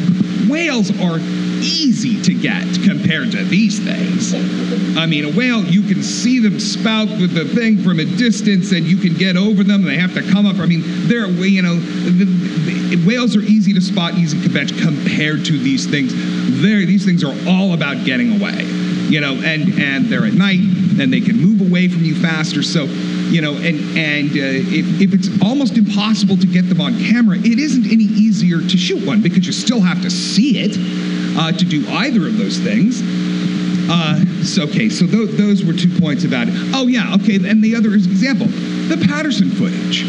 [0.49, 1.19] Whales are
[1.65, 4.35] easy to get compared to these things.
[4.97, 8.73] I mean, a whale, you can see them spout with the thing from a distance,
[8.73, 9.83] and you can get over them.
[9.83, 10.57] They have to come up.
[10.57, 14.77] I mean, they're you know, the, the, whales are easy to spot, easy to catch
[14.81, 16.13] compared to these things.
[16.65, 18.65] These things are all about getting away.
[19.09, 20.61] You know, and and they're at night,
[20.99, 22.63] and they can move away from you faster.
[22.63, 26.99] So you know, and and uh, if, if it's almost impossible to get them on
[26.99, 30.77] camera, it isn't any easier to shoot one because you still have to see it
[31.39, 33.03] uh, to do either of those things.
[33.91, 36.55] Uh, so okay, so th- those were two points about it.
[36.75, 40.05] Oh yeah, okay, and the other is example, the Patterson footage.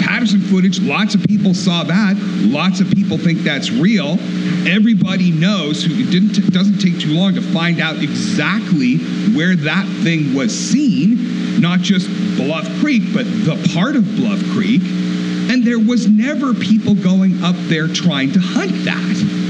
[0.00, 2.16] Patterson footage, lots of people saw that.
[2.16, 4.18] Lots of people think that's real.
[4.66, 8.98] Everybody knows who it didn't it doesn't take too long to find out exactly
[9.34, 14.82] where that thing was seen, not just Bluff Creek, but the part of Bluff Creek.
[14.82, 19.40] And there was never people going up there trying to hunt that.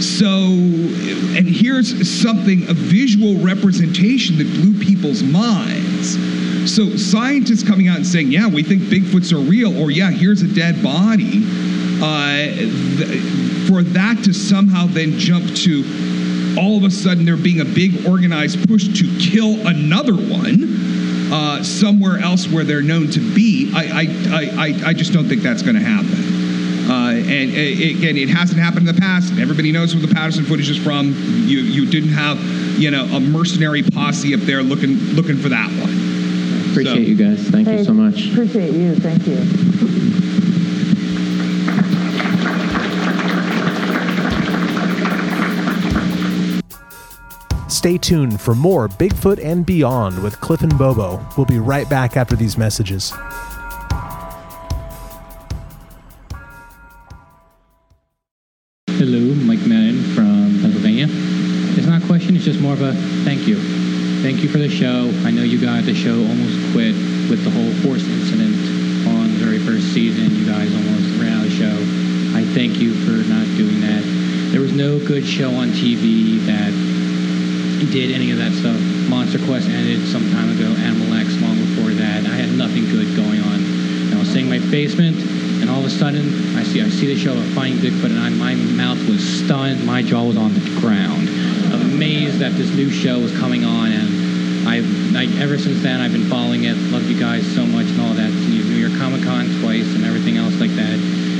[0.00, 6.16] So, and here's something, a visual representation that blew people's minds.
[6.68, 10.42] So, scientists coming out and saying, yeah, we think Bigfoots are real, or yeah, here's
[10.42, 11.42] a dead body,
[12.02, 17.60] uh, th- for that to somehow then jump to all of a sudden there being
[17.60, 23.20] a big organized push to kill another one uh, somewhere else where they're known to
[23.34, 26.90] be, I, I, I, I- just don't think that's going to happen.
[26.90, 29.32] Uh, and again, it hasn't happened in the past.
[29.38, 31.08] Everybody knows where the Patterson footage is from.
[31.46, 32.38] You you didn't have
[32.80, 35.97] you know a mercenary posse up there looking looking for that one.
[36.80, 37.40] Appreciate So- you guys.
[37.48, 38.30] Thank Hey, you so much.
[38.30, 38.94] Appreciate you.
[38.94, 39.38] Thank you.
[47.68, 51.24] Stay tuned for more Bigfoot and Beyond with Cliff and Bobo.
[51.36, 53.12] We'll be right back after these messages.
[58.88, 61.06] Hello, Mike Madden from Pennsylvania.
[61.76, 62.92] It's not a question, it's just more of a
[63.24, 63.56] thank you.
[64.22, 65.10] Thank you for the show.
[65.58, 66.94] You guys, the show almost quit
[67.26, 68.54] with the whole horse incident
[69.10, 70.30] on the very first season.
[70.38, 71.74] You guys almost ran out of the show.
[72.38, 74.06] I thank you for not doing that.
[74.54, 76.70] There was no good show on TV that
[77.90, 78.78] did any of that stuff.
[79.10, 80.70] Monster Quest ended some time ago.
[80.78, 82.22] Animal X long before that.
[82.22, 83.58] I had nothing good going on.
[83.58, 85.18] And I was sitting in my basement,
[85.58, 88.22] and all of a sudden, I see I see the show of Finding Bigfoot, and
[88.22, 89.82] I, my mouth was stunned.
[89.82, 91.26] My jaw was on the ground,
[91.74, 93.90] amazed that this new show was coming on.
[93.90, 94.17] And
[94.68, 94.84] I've
[95.16, 96.76] like ever since then, I've been following it.
[96.92, 98.28] Love you guys so much and all that.
[98.30, 100.98] New York Comic Con twice and everything else like that.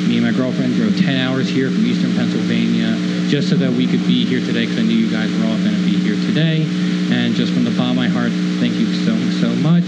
[0.09, 2.97] Me and my girlfriend drove 10 hours here from Eastern Pennsylvania
[3.29, 5.59] just so that we could be here today because I knew you guys were all
[5.61, 6.65] going to be here today.
[7.13, 8.33] And just from the bottom of my heart,
[8.65, 9.13] thank you so,
[9.45, 9.85] so much.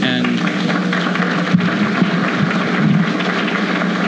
[0.00, 0.40] And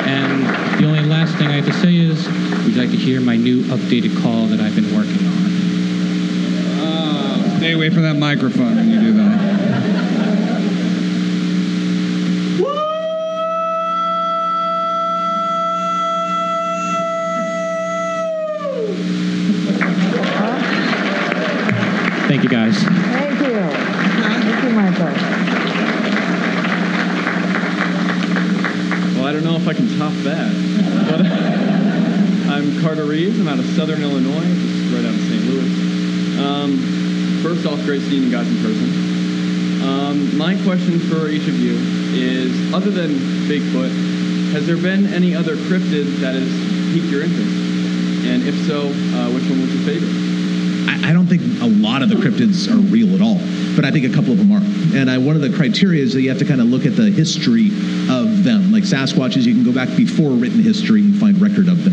[0.09, 2.27] and the only last thing I have to say is,
[2.65, 5.50] would you like to hear my new updated call that I've been working on?
[7.61, 9.39] Stay away from that microphone when you do that.
[22.27, 22.83] Thank you, guys.
[22.83, 23.61] Thank you.
[24.41, 25.05] Thank you, Michael.
[29.17, 30.51] Well, I don't know if I can top that.
[31.11, 31.27] But
[32.51, 33.39] I'm Carter Reeves.
[33.39, 35.45] I'm out of Southern Illinois, just right out of St.
[35.45, 36.39] Louis.
[36.41, 36.90] Um,
[37.43, 39.83] first off, great seeing you guys in person.
[39.83, 41.73] Um, my question for each of you
[42.13, 43.11] is, other than
[43.49, 43.91] Bigfoot,
[44.53, 46.49] has there been any other cryptid that has
[46.93, 47.57] piqued your interest?
[48.27, 50.31] And if so, uh, which one was your favorite?
[51.03, 53.39] I, don't think a lot of the cryptids are real at all,
[53.75, 54.63] but I think a couple of them are.
[54.97, 56.95] And I, one of the criteria is that you have to kind of look at
[56.95, 57.69] the history
[58.11, 58.71] of them.
[58.71, 61.90] Like Sasquatches, you can go back before written history and find record of them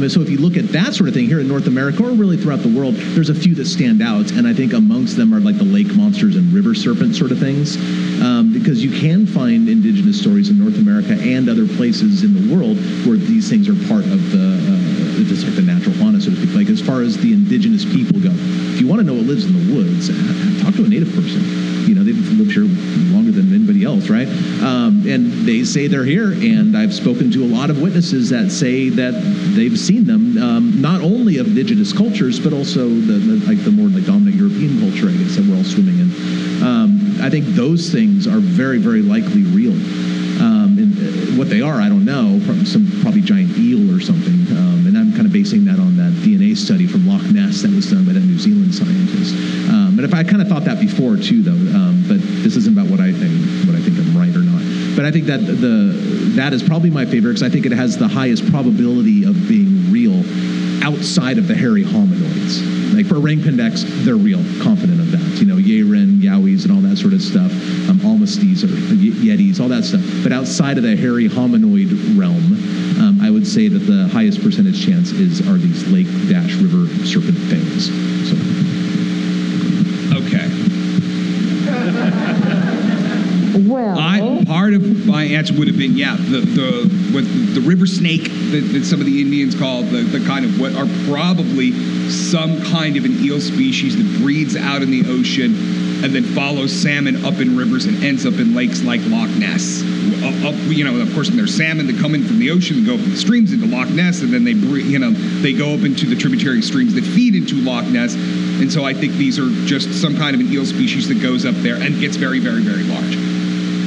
[0.00, 2.02] Um, and so if you look at that sort of thing here in North America
[2.02, 4.32] or really throughout the world, there's a few that stand out.
[4.32, 7.38] And I think amongst them are like the lake monsters and river serpent sort of
[7.38, 7.76] things.
[8.22, 12.48] Um, because you can find indigenous stories in North America and other places in the
[12.48, 16.30] world where these things are part of the, uh, just like the natural fauna, so
[16.30, 16.54] to speak.
[16.56, 19.44] Like as far as the indigenous people go, if you want to know what lives
[19.44, 20.08] in the woods,
[20.64, 21.44] talk to a native person.
[21.84, 21.99] You know,
[24.10, 24.28] right?
[24.62, 28.50] Um, and they say they're here, and I've spoken to a lot of witnesses that
[28.50, 29.12] say that
[29.54, 33.70] they've seen them, um, not only of indigenous cultures, but also the, the like the
[33.70, 36.10] more like dominant European culture, I guess, that we're all swimming in.
[36.62, 39.72] Um, I think those things are very, very likely real.
[40.40, 42.40] Um, and uh, what they are, I don't know.
[42.46, 44.40] Prob- Some probably giant eel or something.
[44.56, 47.70] Um, and I'm kind of basing that on that DNA study from Loch Ness that
[47.70, 49.34] was done by that New Zealand scientist.
[49.68, 51.52] Um, if I kind of thought that before too, though.
[51.76, 53.30] Um, but this isn't about what I think,
[53.68, 54.58] what I think I'm right or not.
[55.00, 55.96] But I think that the
[56.36, 59.90] that is probably my favorite because I think it has the highest probability of being
[59.90, 60.20] real
[60.84, 62.92] outside of the hairy hominoids.
[62.94, 65.40] Like for orangutanx, they're real, confident of that.
[65.40, 67.50] You know, Yeren, Yowies, and all that sort of stuff.
[67.88, 70.02] Um, or Yetis, all that stuff.
[70.22, 72.52] But outside of the hairy hominoid realm,
[73.00, 76.84] um, I would say that the highest percentage chance is are these lake dash river
[77.06, 77.88] serpent things.
[78.28, 78.36] So.
[80.20, 80.60] Okay.
[83.70, 84.20] Well, I
[84.70, 86.70] part of my answer would have been yeah the the
[87.12, 90.60] what the river snake that, that some of the Indians call the, the kind of
[90.60, 91.72] what are probably
[92.08, 95.54] some kind of an eel species that breeds out in the ocean
[96.04, 99.82] and then follows salmon up in rivers and ends up in lakes like Loch Ness.
[100.22, 102.78] Up, up- you know, of course, and there's salmon that come in from the ocean
[102.78, 105.10] and go up the streams into Loch Ness, and then they, you know,
[105.42, 108.14] they go up into the tributary streams that feed into Loch Ness.
[108.14, 111.44] And so I think these are just some kind of an eel species that goes
[111.44, 113.39] up there and gets very, very, very large.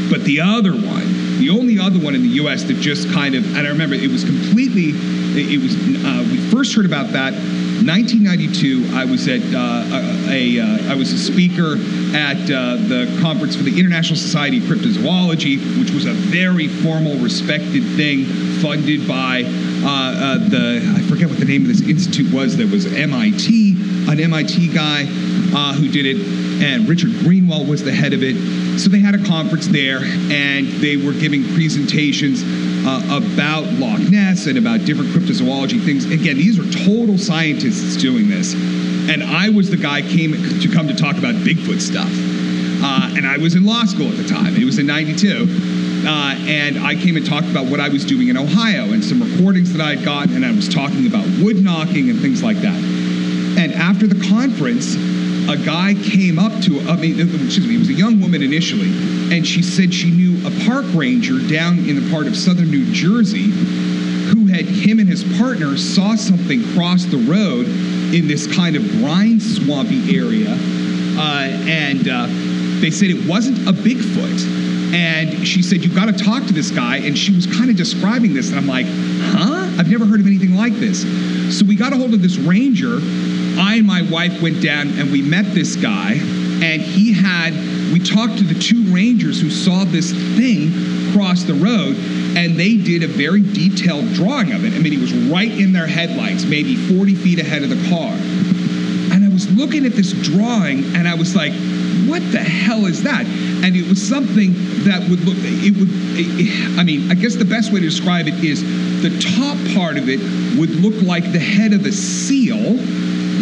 [0.10, 2.64] But the other one, the only other one in the U.S.
[2.64, 4.92] that just kind of, and I remember it was completely,
[5.40, 5.76] it, it was,
[6.06, 7.34] uh, we first heard about that
[7.84, 8.96] 1992.
[8.96, 11.76] I was at uh, uh, I was a speaker
[12.16, 17.18] at uh, the conference for the International Society of Cryptozoology, which was a very formal,
[17.18, 18.26] respected thing
[18.62, 22.56] funded by uh, uh, the I forget what the name of this institute was.
[22.56, 23.76] That was MIT,
[24.10, 25.04] an MIT guy
[25.54, 26.18] uh, who did it,
[26.64, 28.80] and Richard Greenwell was the head of it.
[28.80, 32.42] So they had a conference there, and they were giving presentations
[32.88, 36.06] uh, about Loch Ness and about different cryptozoology things.
[36.06, 40.88] Again, these are total scientists doing this, and I was the guy came to come
[40.88, 42.10] to talk about Bigfoot stuff.
[42.86, 44.56] Uh, and I was in law school at the time.
[44.56, 45.48] It was in '92.
[46.06, 49.24] Uh, and I came and talked about what I was doing in Ohio and some
[49.24, 52.58] recordings that I had gotten, and I was talking about wood knocking and things like
[52.58, 52.76] that.
[52.76, 54.98] And after the conference,
[55.50, 58.92] a guy came up to, I mean, excuse me, it was a young woman initially,
[59.36, 62.92] and she said she knew a park ranger down in the part of southern New
[62.94, 63.50] Jersey
[64.32, 67.68] who had him and his partner saw something cross the road
[68.14, 70.52] in this kind of brine swampy area,
[71.18, 72.28] uh, and uh,
[72.80, 74.72] they said it wasn't a Bigfoot.
[74.94, 76.98] And she said, You've got to talk to this guy.
[76.98, 78.50] And she was kind of describing this.
[78.50, 79.64] And I'm like, Huh?
[79.80, 81.02] I've never heard of anything like this.
[81.58, 83.00] So we got a hold of this ranger.
[83.58, 86.14] I and my wife went down and we met this guy.
[86.14, 87.54] And he had,
[87.92, 90.72] we talked to the two rangers who saw this thing
[91.14, 91.96] cross the road.
[92.38, 94.74] And they did a very detailed drawing of it.
[94.74, 98.14] I mean, he was right in their headlights, maybe 40 feet ahead of the car.
[99.14, 101.54] And I was looking at this drawing and I was like,
[102.08, 103.26] what the hell is that?
[103.26, 107.72] And it was something that would look, it would, I mean, I guess the best
[107.72, 108.62] way to describe it is
[109.02, 110.20] the top part of it
[110.60, 112.78] would look like the head of a seal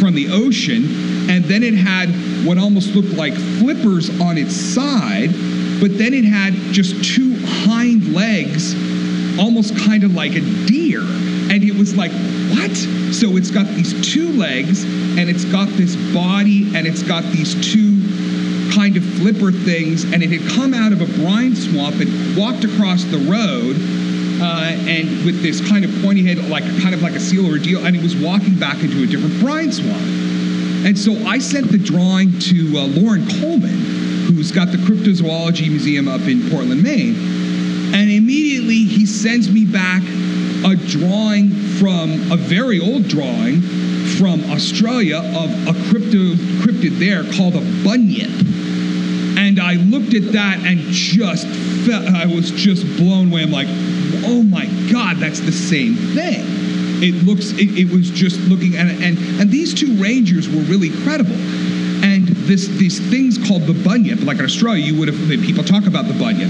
[0.02, 1.30] from the ocean.
[1.30, 2.10] And then it had
[2.44, 5.30] what almost looked like flippers on its side,
[5.80, 8.74] but then it had just two hind legs,
[9.40, 11.02] almost kind of like a deer.
[11.02, 12.12] And it was like,
[12.50, 12.76] what?
[13.14, 17.54] So it's got these two legs, and it's got this body, and it's got these
[17.72, 18.02] two
[18.74, 22.64] kind of flipper things, and it had come out of a brine swamp and walked
[22.64, 23.76] across the road,
[24.42, 27.58] uh, and with this kind of pointy head, like kind of like a seal or
[27.58, 30.02] a deal, and it was walking back into a different brine swamp.
[30.84, 36.08] And so I sent the drawing to uh, Lauren Coleman, who's got the Cryptozoology Museum
[36.08, 37.16] up in Portland, Maine.
[37.94, 40.02] And immediately he sends me back
[40.66, 43.62] a drawing from a very old drawing
[44.18, 48.32] from Australia of a crypto cryptid there called a bunyip.
[49.38, 51.48] And I looked at that and just
[51.86, 53.44] felt, I was just blown away.
[53.44, 53.68] I'm like,
[54.24, 56.44] oh my God, that's the same thing.
[57.04, 59.02] It looks, it, it was just looking at it.
[59.02, 61.36] And, and these two rangers were really credible.
[62.04, 65.88] And this, these things called the bunyip, like in Australia, you would have, people talk
[65.88, 66.50] about the bunyip.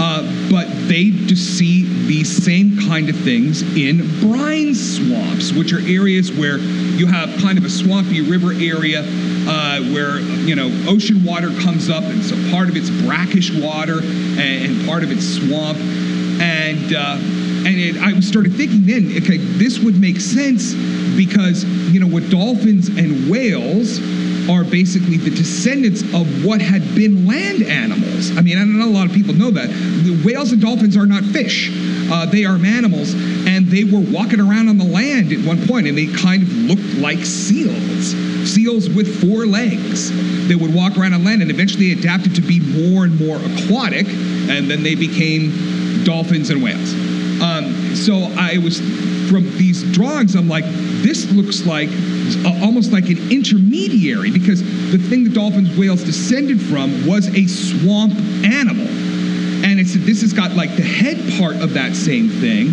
[0.00, 6.32] Uh, but they see these same kind of things in brine swamps, which are areas
[6.32, 9.02] where you have kind of a swampy river area
[9.46, 13.98] uh, where you know ocean water comes up, and so part of it's brackish water
[14.00, 15.78] and, and part of it's swamp,
[16.42, 17.16] and uh,
[17.64, 20.74] and it, I started thinking then, okay, this would make sense
[21.16, 24.00] because you know with dolphins and whales
[24.50, 28.36] are basically the descendants of what had been land animals.
[28.36, 29.68] I mean, I know a lot of people know that.
[29.68, 31.70] The whales and dolphins are not fish.
[32.10, 33.14] Uh, they are mammals,
[33.46, 36.52] and they were walking around on the land at one point, and they kind of
[36.52, 38.14] looked like seals.
[38.50, 40.10] Seals with four legs.
[40.48, 44.08] They would walk around on land, and eventually adapted to be more and more aquatic,
[44.08, 45.71] and then they became
[46.04, 46.92] dolphins and whales.
[47.42, 48.78] Um, so I was
[49.28, 50.34] from these drawings.
[50.34, 50.64] I'm like,
[51.02, 51.88] this looks like
[52.62, 58.14] almost like an intermediary because the thing the dolphins whales descended from was a swamp
[58.44, 58.86] animal
[59.64, 62.72] and it's this has got like the head part of that same thing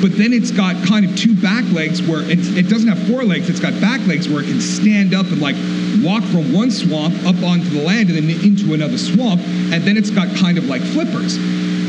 [0.00, 3.48] but then it's got kind of two back legs where it doesn't have four legs
[3.48, 5.56] it's got back legs where it can stand up and like
[6.02, 9.40] walk from one swamp up onto the land and then into another swamp
[9.72, 11.36] and then it's got kind of like flippers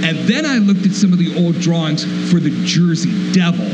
[0.03, 3.65] and then i looked at some of the old drawings for the jersey devil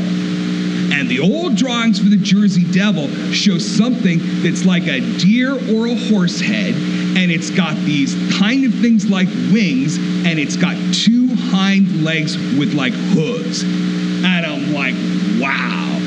[0.92, 5.86] and the old drawings for the Jersey Devil show something that's like a deer or
[5.86, 6.74] a horse head,
[7.16, 12.36] and it's got these kind of things like wings, and it's got two hind legs
[12.36, 13.62] with like hooves.
[13.62, 14.94] And I'm like,
[15.40, 15.98] wow,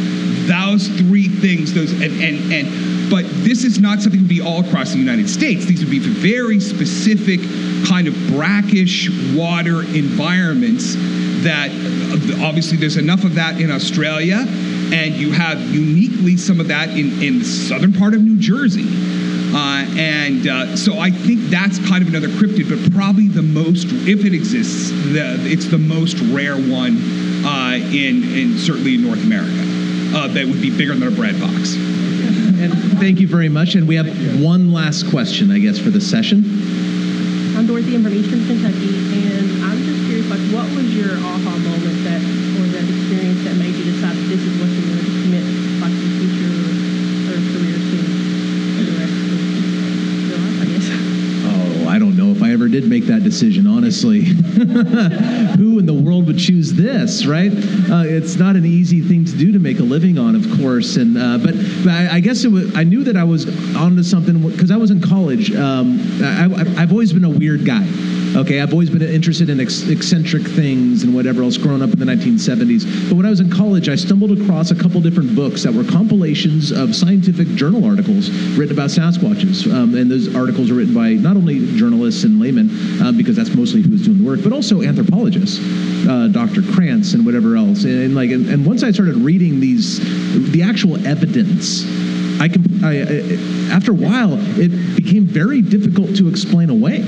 [0.47, 4.41] those three things, those and and and but this is not something that would be
[4.41, 5.65] all across the United States.
[5.65, 7.39] These would be very specific
[7.87, 10.95] kind of brackish water environments
[11.43, 11.69] that
[12.41, 17.21] obviously there's enough of that in Australia and you have uniquely some of that in,
[17.21, 18.87] in the southern part of New Jersey.
[19.53, 23.85] Uh, and uh, so I think that's kind of another cryptid, but probably the most,
[24.07, 26.97] if it exists, the, it's the most rare one
[27.45, 29.53] uh, in, in certainly in North America
[30.17, 31.92] uh, that would be bigger than a bread box.
[33.03, 33.75] Thank you very much.
[33.75, 34.07] And we have
[34.39, 36.39] one last question, I guess, for the session.
[37.51, 37.95] I'm Dorothy.
[37.95, 42.23] I'm from Eastern Kentucky, and I'm just curious, like, what was your aha moment that,
[42.23, 45.43] or that experience that made you decide that this is what you wanted to commit,
[45.83, 46.47] like, your future
[47.27, 47.99] or career to
[48.71, 50.87] for the rest of your life, I guess?
[51.43, 54.21] Oh, I don't know if I ever did make that decision, honestly.
[54.23, 57.51] Who in the world would choose this, right?
[57.51, 60.95] Uh, it's not an easy thing to do to make a living on, of course.
[60.95, 61.53] And uh, but,
[61.83, 63.45] but I, I guess it was, I knew that I was
[63.75, 65.53] onto something because I was in college.
[65.55, 67.85] Um, I, I, I've always been a weird guy.
[68.35, 71.99] Okay, I've always been interested in ex- eccentric things and whatever else growing up in
[71.99, 73.07] the 1970s.
[73.07, 75.83] But when I was in college, I stumbled across a couple different books that were
[75.83, 79.71] compilations of scientific journal articles written about Sasquatches.
[79.71, 82.71] Um, and those articles are written by not only journalists and laymen,
[83.03, 85.59] uh, because that's mostly who was doing the work, but also anthropologists,
[86.09, 86.63] uh, Dr.
[86.73, 87.83] Krantz and whatever else.
[87.83, 89.99] And, and like, and, and once I started reading these,
[90.51, 91.85] the actual evidence.
[92.41, 92.49] I,
[92.83, 97.03] I, I after a while, it became very difficult to explain away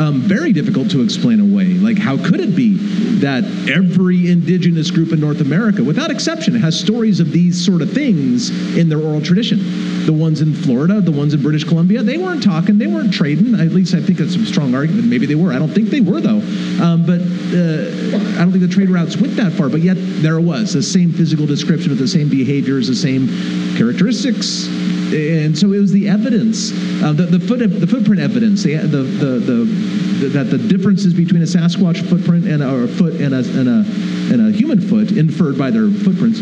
[0.00, 1.74] um, very difficult to explain away.
[1.74, 2.76] Like, how could it be
[3.20, 7.92] that every indigenous group in North America, without exception, has stories of these sort of
[7.92, 8.48] things
[8.78, 9.60] in their oral tradition?
[10.06, 13.54] The ones in Florida, the ones in British Columbia, they weren't talking, they weren't trading.
[13.54, 15.06] At least I think that's a strong argument.
[15.06, 15.52] Maybe they were.
[15.52, 16.40] I don't think they were, though.
[16.82, 19.68] Um, but uh, I don't think the trade routes went that far.
[19.68, 23.28] But yet, there was the same physical description with the same behaviors, the same
[23.76, 24.66] characteristics,
[25.12, 26.72] and so it was the evidence,
[27.02, 31.46] uh, the, the foot, the footprint evidence, the, the, the, that the differences between a
[31.46, 33.84] Sasquatch footprint and a, a foot and a, and a
[34.32, 36.38] and a human foot inferred by their footprints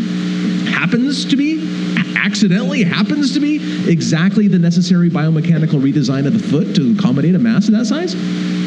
[0.69, 6.75] happens to be accidentally happens to be exactly the necessary biomechanical redesign of the foot
[6.75, 8.15] to accommodate a mass of that size.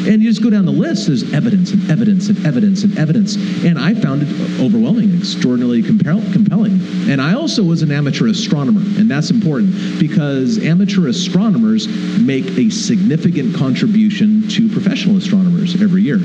[0.05, 3.35] And you just go down the list, there's evidence and evidence and evidence and evidence.
[3.63, 6.79] And I found it overwhelming, extraordinarily compel- compelling.
[7.09, 11.87] And I also was an amateur astronomer, and that's important because amateur astronomers
[12.19, 16.19] make a significant contribution to professional astronomers every year.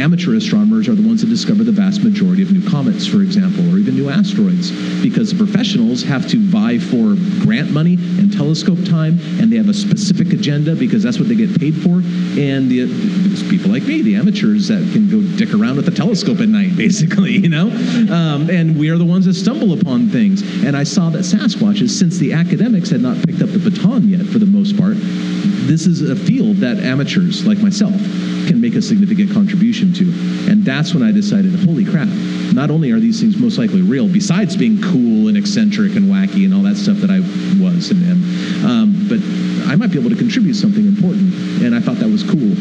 [0.00, 3.64] Amateur astronomers are the ones that discover the vast majority of new comets, for example,
[3.72, 4.70] or even new asteroids,
[5.02, 9.68] because the professionals have to vie for grant money and telescope time, and they have
[9.68, 12.02] a specific agenda because that's what they get paid for.
[12.38, 12.84] And the,
[13.24, 16.48] it's people like me, the amateurs that can go dick around with a telescope at
[16.48, 17.68] night, basically, you know?
[18.12, 20.42] Um, and we are the ones that stumble upon things.
[20.64, 24.26] And I saw that Sasquatches, since the academics had not picked up the baton yet
[24.26, 24.96] for the most part,
[25.66, 27.94] this is a field that amateurs like myself
[28.46, 30.04] can make a significant contribution to.
[30.50, 32.08] And that's when I decided, holy crap,
[32.54, 36.44] not only are these things most likely real, besides being cool and eccentric and wacky
[36.44, 37.20] and all that stuff that I
[37.62, 39.20] was and am, um, but
[39.70, 41.34] I might be able to contribute something important.
[41.62, 42.54] And I thought that was cool.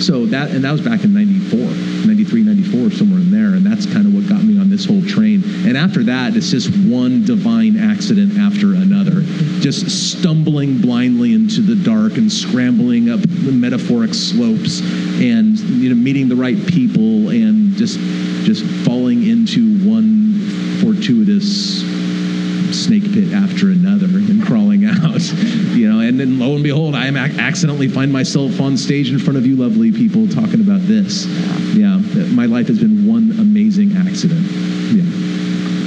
[0.00, 1.58] So that, and that was back in 94,
[2.06, 3.56] 93, 94, somewhere in there.
[3.56, 5.42] And that's kind of what got me this whole train.
[5.66, 9.22] And after that, it's just one divine accident after another.
[9.60, 15.94] Just stumbling blindly into the dark and scrambling up the metaphoric slopes and, you know,
[15.94, 17.98] meeting the right people and just,
[18.44, 20.26] just falling into one
[20.82, 21.82] fortuitous
[22.84, 25.20] snake pit after another and crawling out
[25.74, 26.00] you know?
[26.00, 29.36] And then lo and behold i am ac- accidentally find myself on stage in front
[29.36, 31.26] of you lovely people talking about this.
[31.74, 31.96] Yeah
[32.36, 34.42] my life has been one amazing accident.
[34.92, 35.02] Yeah.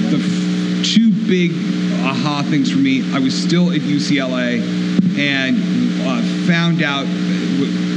[0.10, 1.52] The f- two big
[2.04, 3.04] aha things for me.
[3.14, 4.60] I was still at ucla
[5.18, 5.58] and
[6.08, 7.06] uh, found out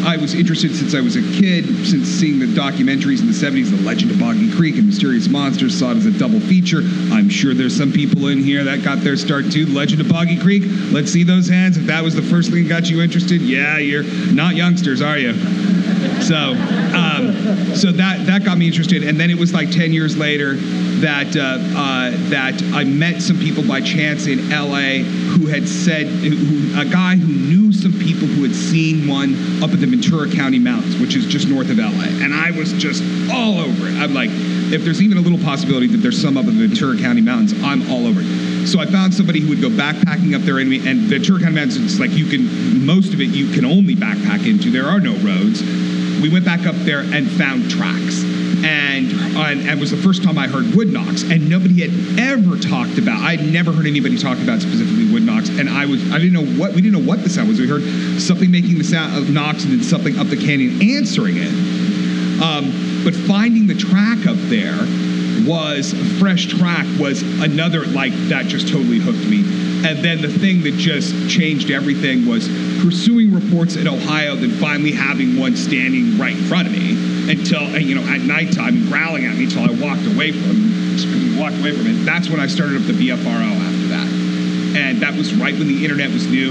[0.05, 3.71] I was interested since I was a kid, since seeing the documentaries in the 70s,
[3.71, 6.83] The Legend of Boggy Creek and Mysterious Monsters, saw it as a double feature.
[7.11, 9.65] I'm sure there's some people in here that got their start too.
[9.65, 11.79] Legend of Boggy Creek, let's see those hands.
[11.79, 15.17] If that was the first thing that got you interested, yeah, you're not youngsters, are
[15.17, 15.33] you?
[16.21, 17.22] So, um,
[17.75, 20.55] so that that got me interested, and then it was like 10 years later
[21.03, 25.03] that uh, uh, that I met some people by chance in LA
[25.35, 29.71] who had said who, a guy who knew some people who had seen one up
[29.71, 33.03] in the Ventura County Mountains, which is just north of LA, and I was just
[33.33, 33.95] all over it.
[33.95, 36.97] I'm like, if there's even a little possibility that there's some up in the Ventura
[36.99, 38.67] County Mountains, I'm all over it.
[38.67, 41.77] So I found somebody who would go backpacking up there, and, and Ventura County Mountains,
[41.77, 44.71] it's like you can most of it you can only backpack into.
[44.71, 45.63] There are no roads
[46.23, 48.23] we went back up there and found tracks.
[48.65, 52.57] And, and it was the first time I heard wood knocks, and nobody had ever
[52.57, 53.19] talked about.
[53.21, 56.47] I'd never heard anybody talk about specifically wood knocks, and I was I didn't know
[56.61, 57.59] what we didn't know what the sound was.
[57.59, 57.83] We heard
[58.21, 61.53] something making the sound of knocks, and then something up the canyon answering it.
[62.41, 62.71] Um,
[63.03, 64.79] but finding the track up there
[65.47, 69.41] was a fresh track was another like that just totally hooked me.
[69.85, 72.47] And then the thing that just changed everything was
[72.83, 77.63] pursuing reports in Ohio, then finally having one standing right in front of me until,
[77.79, 81.73] you know, at nighttime growling at me until I walked away from him, walked away
[81.79, 82.05] from it.
[82.05, 84.09] That's when I started up the BFRO after that.
[84.75, 86.51] And that was right when the internet was new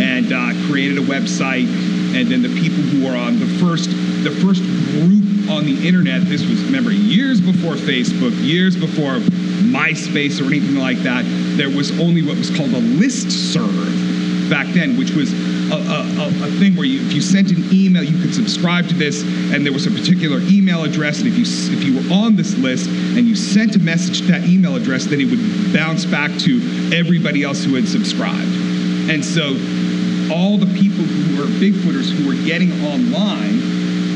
[0.00, 1.68] and uh, created a website.
[2.16, 3.90] And then the people who were on the first,
[4.24, 9.20] the first group on the internet, this was, remember, years before Facebook, years before
[9.68, 11.24] MySpace or anything like that,
[11.56, 14.11] there was only what was called a listserv
[14.52, 15.32] back then, which was
[15.72, 18.94] a, a, a, thing where you, if you sent an email, you could subscribe to
[18.94, 22.36] this, and there was a particular email address, and if you if you were on
[22.36, 26.04] this list and you sent a message to that email address, then it would bounce
[26.04, 26.60] back to
[26.92, 28.52] everybody else who had subscribed.
[29.08, 29.56] And so
[30.28, 33.56] all the people who were Bigfooters who were getting online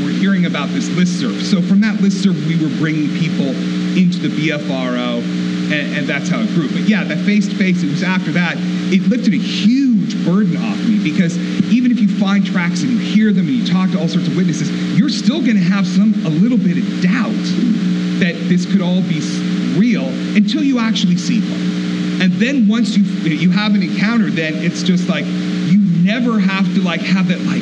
[0.04, 1.40] were hearing about this listserv.
[1.40, 3.48] So from that listserv, we were bringing people
[3.96, 5.24] into the BFRO,
[5.72, 6.68] and, and that's how it grew.
[6.68, 8.56] But yeah, that face-to-face, it was after that,
[8.92, 11.36] it lifted a huge burden off me because
[11.72, 14.28] even if you find tracks and you hear them and you talk to all sorts
[14.28, 17.46] of witnesses, you're still going to have some, a little bit of doubt
[18.20, 19.20] that this could all be
[19.76, 22.22] real until you actually see one.
[22.22, 26.64] And then once you you have an encounter, then it's just like you never have
[26.74, 27.60] to like have that like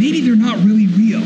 [0.00, 1.22] maybe they're not really real,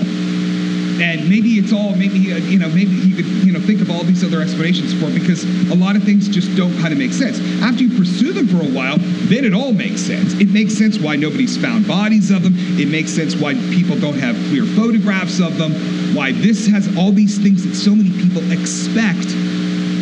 [1.01, 3.91] and maybe it's all maybe uh, you know maybe you could you know think of
[3.91, 6.99] all these other explanations for it because a lot of things just don't kind of
[6.99, 7.39] make sense.
[7.63, 8.97] After you pursue them for a while,
[9.29, 10.35] then it all makes sense.
[10.35, 12.55] It makes sense why nobody's found bodies of them.
[12.79, 15.73] It makes sense why people don't have clear photographs of them.
[16.15, 19.29] Why this has all these things that so many people expect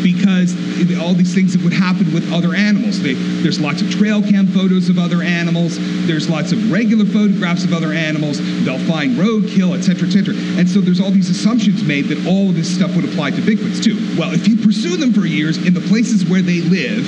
[0.02, 0.54] because
[0.98, 3.00] all these things that would happen with other animals.
[3.00, 5.76] They, there's lots of trail cam photos of other animals.
[6.06, 8.38] There's lots of regular photographs of other animals.
[8.64, 10.34] They'll find roadkill, et cetera, et cetera.
[10.58, 13.42] And so there's all these assumptions made that all of this stuff would apply to
[13.42, 13.96] Bigfoots too.
[14.18, 17.06] Well, if you pursue them for years in the places where they live,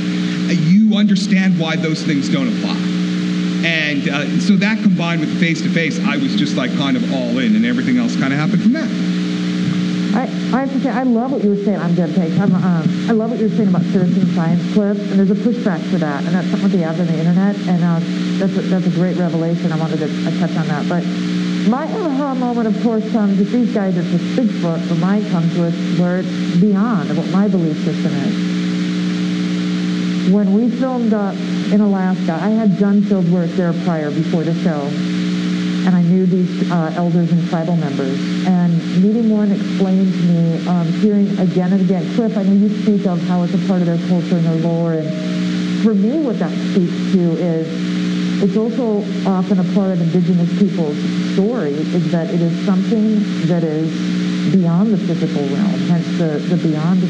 [0.48, 2.76] uh, you understand why those things don't apply.
[3.66, 7.12] And uh, so that combined with face to face, I was just like kind of
[7.12, 9.17] all in, and everything else kind of happened from that.
[10.14, 11.78] I, I have to say, I love what you were saying.
[11.78, 12.38] I'm Page.
[12.38, 15.34] I'm, um, I love what you were saying about citizen science clips, and there's a
[15.34, 18.00] pushback for that, and that's something they have on the internet, and uh,
[18.38, 19.70] that's a, that's a great revelation.
[19.72, 20.08] I wanted to
[20.38, 21.04] touch on that, but
[21.68, 23.96] my aha moment, of course, comes with these guys.
[23.96, 28.58] It's with Bigfoot, but mine comes with where it's beyond what my belief system is.
[30.32, 31.34] When we filmed uh,
[31.72, 34.88] in Alaska, I had done field work there prior before the show,
[35.88, 38.20] and I knew these uh, elders and tribal members.
[38.46, 42.68] And meeting one explained to me, um, hearing again and again, Cliff, I know you
[42.82, 45.08] speak of how it's a part of their culture and their lore, and
[45.82, 50.98] for me, what that speaks to is it's also often a part of indigenous people's
[51.32, 53.88] story is that it is something that is
[54.52, 57.00] beyond the physical realm, hence the, the beyond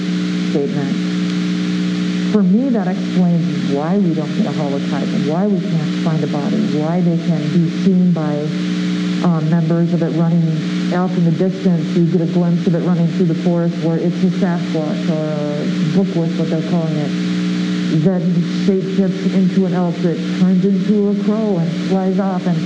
[0.50, 1.07] statement.
[2.32, 6.22] For me, that explains why we don't get a holotype and why we can't find
[6.22, 8.36] a body, why they can be seen by
[9.24, 10.44] um, members of it running
[10.92, 11.84] out in the distance.
[11.96, 15.24] You get a glimpse of it running through the forest where it's a Sasquatch or
[15.24, 17.38] a Bookwith, what they're calling it
[18.04, 22.46] that shapeshifts into an elk that turns into a crow and flies off.
[22.46, 22.58] And,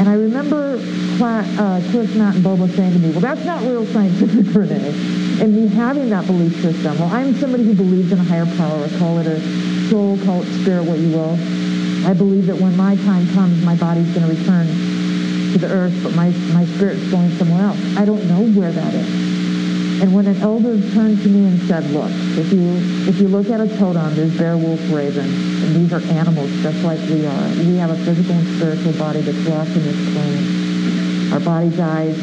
[0.00, 0.78] and I remember
[1.16, 5.23] Cla- uh, Cliff, Matt, and Bobo saying to me, well, that's not real scientific, Ranae.
[5.40, 6.98] And me having that belief system.
[6.98, 8.88] Well, I'm somebody who believes in a higher power.
[8.98, 9.40] Call it a
[9.88, 11.34] soul, call it spirit, what you will.
[12.06, 15.98] I believe that when my time comes, my body's going to return to the earth,
[16.02, 17.78] but my, my spirit's going somewhere else.
[17.96, 19.34] I don't know where that is.
[20.02, 22.76] And when an elder turned to me and said, look, if you
[23.08, 26.82] if you look at a totem, there's bear, wolf, raven, and these are animals just
[26.84, 27.48] like we are.
[27.64, 31.32] We have a physical and spiritual body that's locked in this plane.
[31.32, 32.18] Our body dies,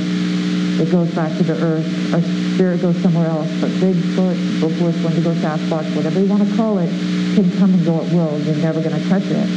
[0.80, 2.14] it goes back to the earth.
[2.14, 2.22] Our
[2.53, 3.49] spirit goes somewhere else.
[3.60, 6.90] But Bigfoot, Bigfoot, Wendigo, Sasquatch, whatever you want to call it,
[7.36, 8.40] can come and go at will.
[8.40, 9.48] You're never going to touch it.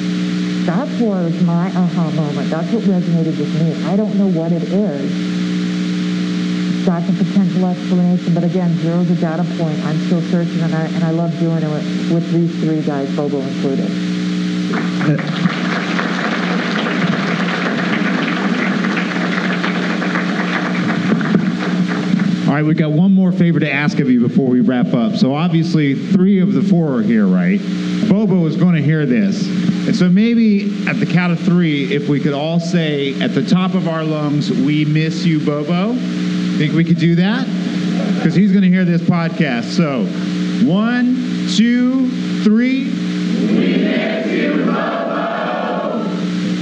[0.67, 2.51] That was my aha moment.
[2.51, 3.85] That's what resonated with me.
[3.85, 5.45] I don't know what it is
[6.85, 9.83] that's a potential explanation, but again, zero's a data point.
[9.85, 13.15] I'm still searching, and I, and I love doing it with, with these three guys,
[13.17, 13.91] Bobo included.
[22.55, 25.17] All right, we've got one more favor to ask of you before we wrap up.
[25.17, 27.59] So obviously, three of the four are here, right?
[28.09, 29.45] Bobo is going to hear this.
[29.89, 33.45] And so maybe at the count of three, if we could all say at the
[33.45, 35.95] top of our lungs, we miss you, Bobo.
[36.57, 37.45] Think we could do that?
[38.19, 39.65] Because he's going to hear this podcast.
[39.73, 40.05] So,
[40.65, 42.09] one, two,
[42.45, 42.85] three.
[42.85, 46.05] We miss you, Bobo.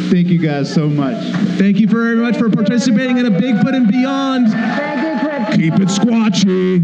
[0.09, 1.23] Thank you guys so much.
[1.59, 5.12] Thank you very much for participating in a Bigfoot and Beyond.
[5.55, 6.83] Keep it squatchy.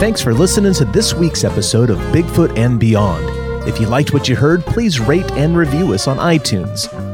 [0.00, 3.24] Thanks for listening to this week's episode of Bigfoot and Beyond.
[3.68, 7.13] If you liked what you heard, please rate and review us on iTunes.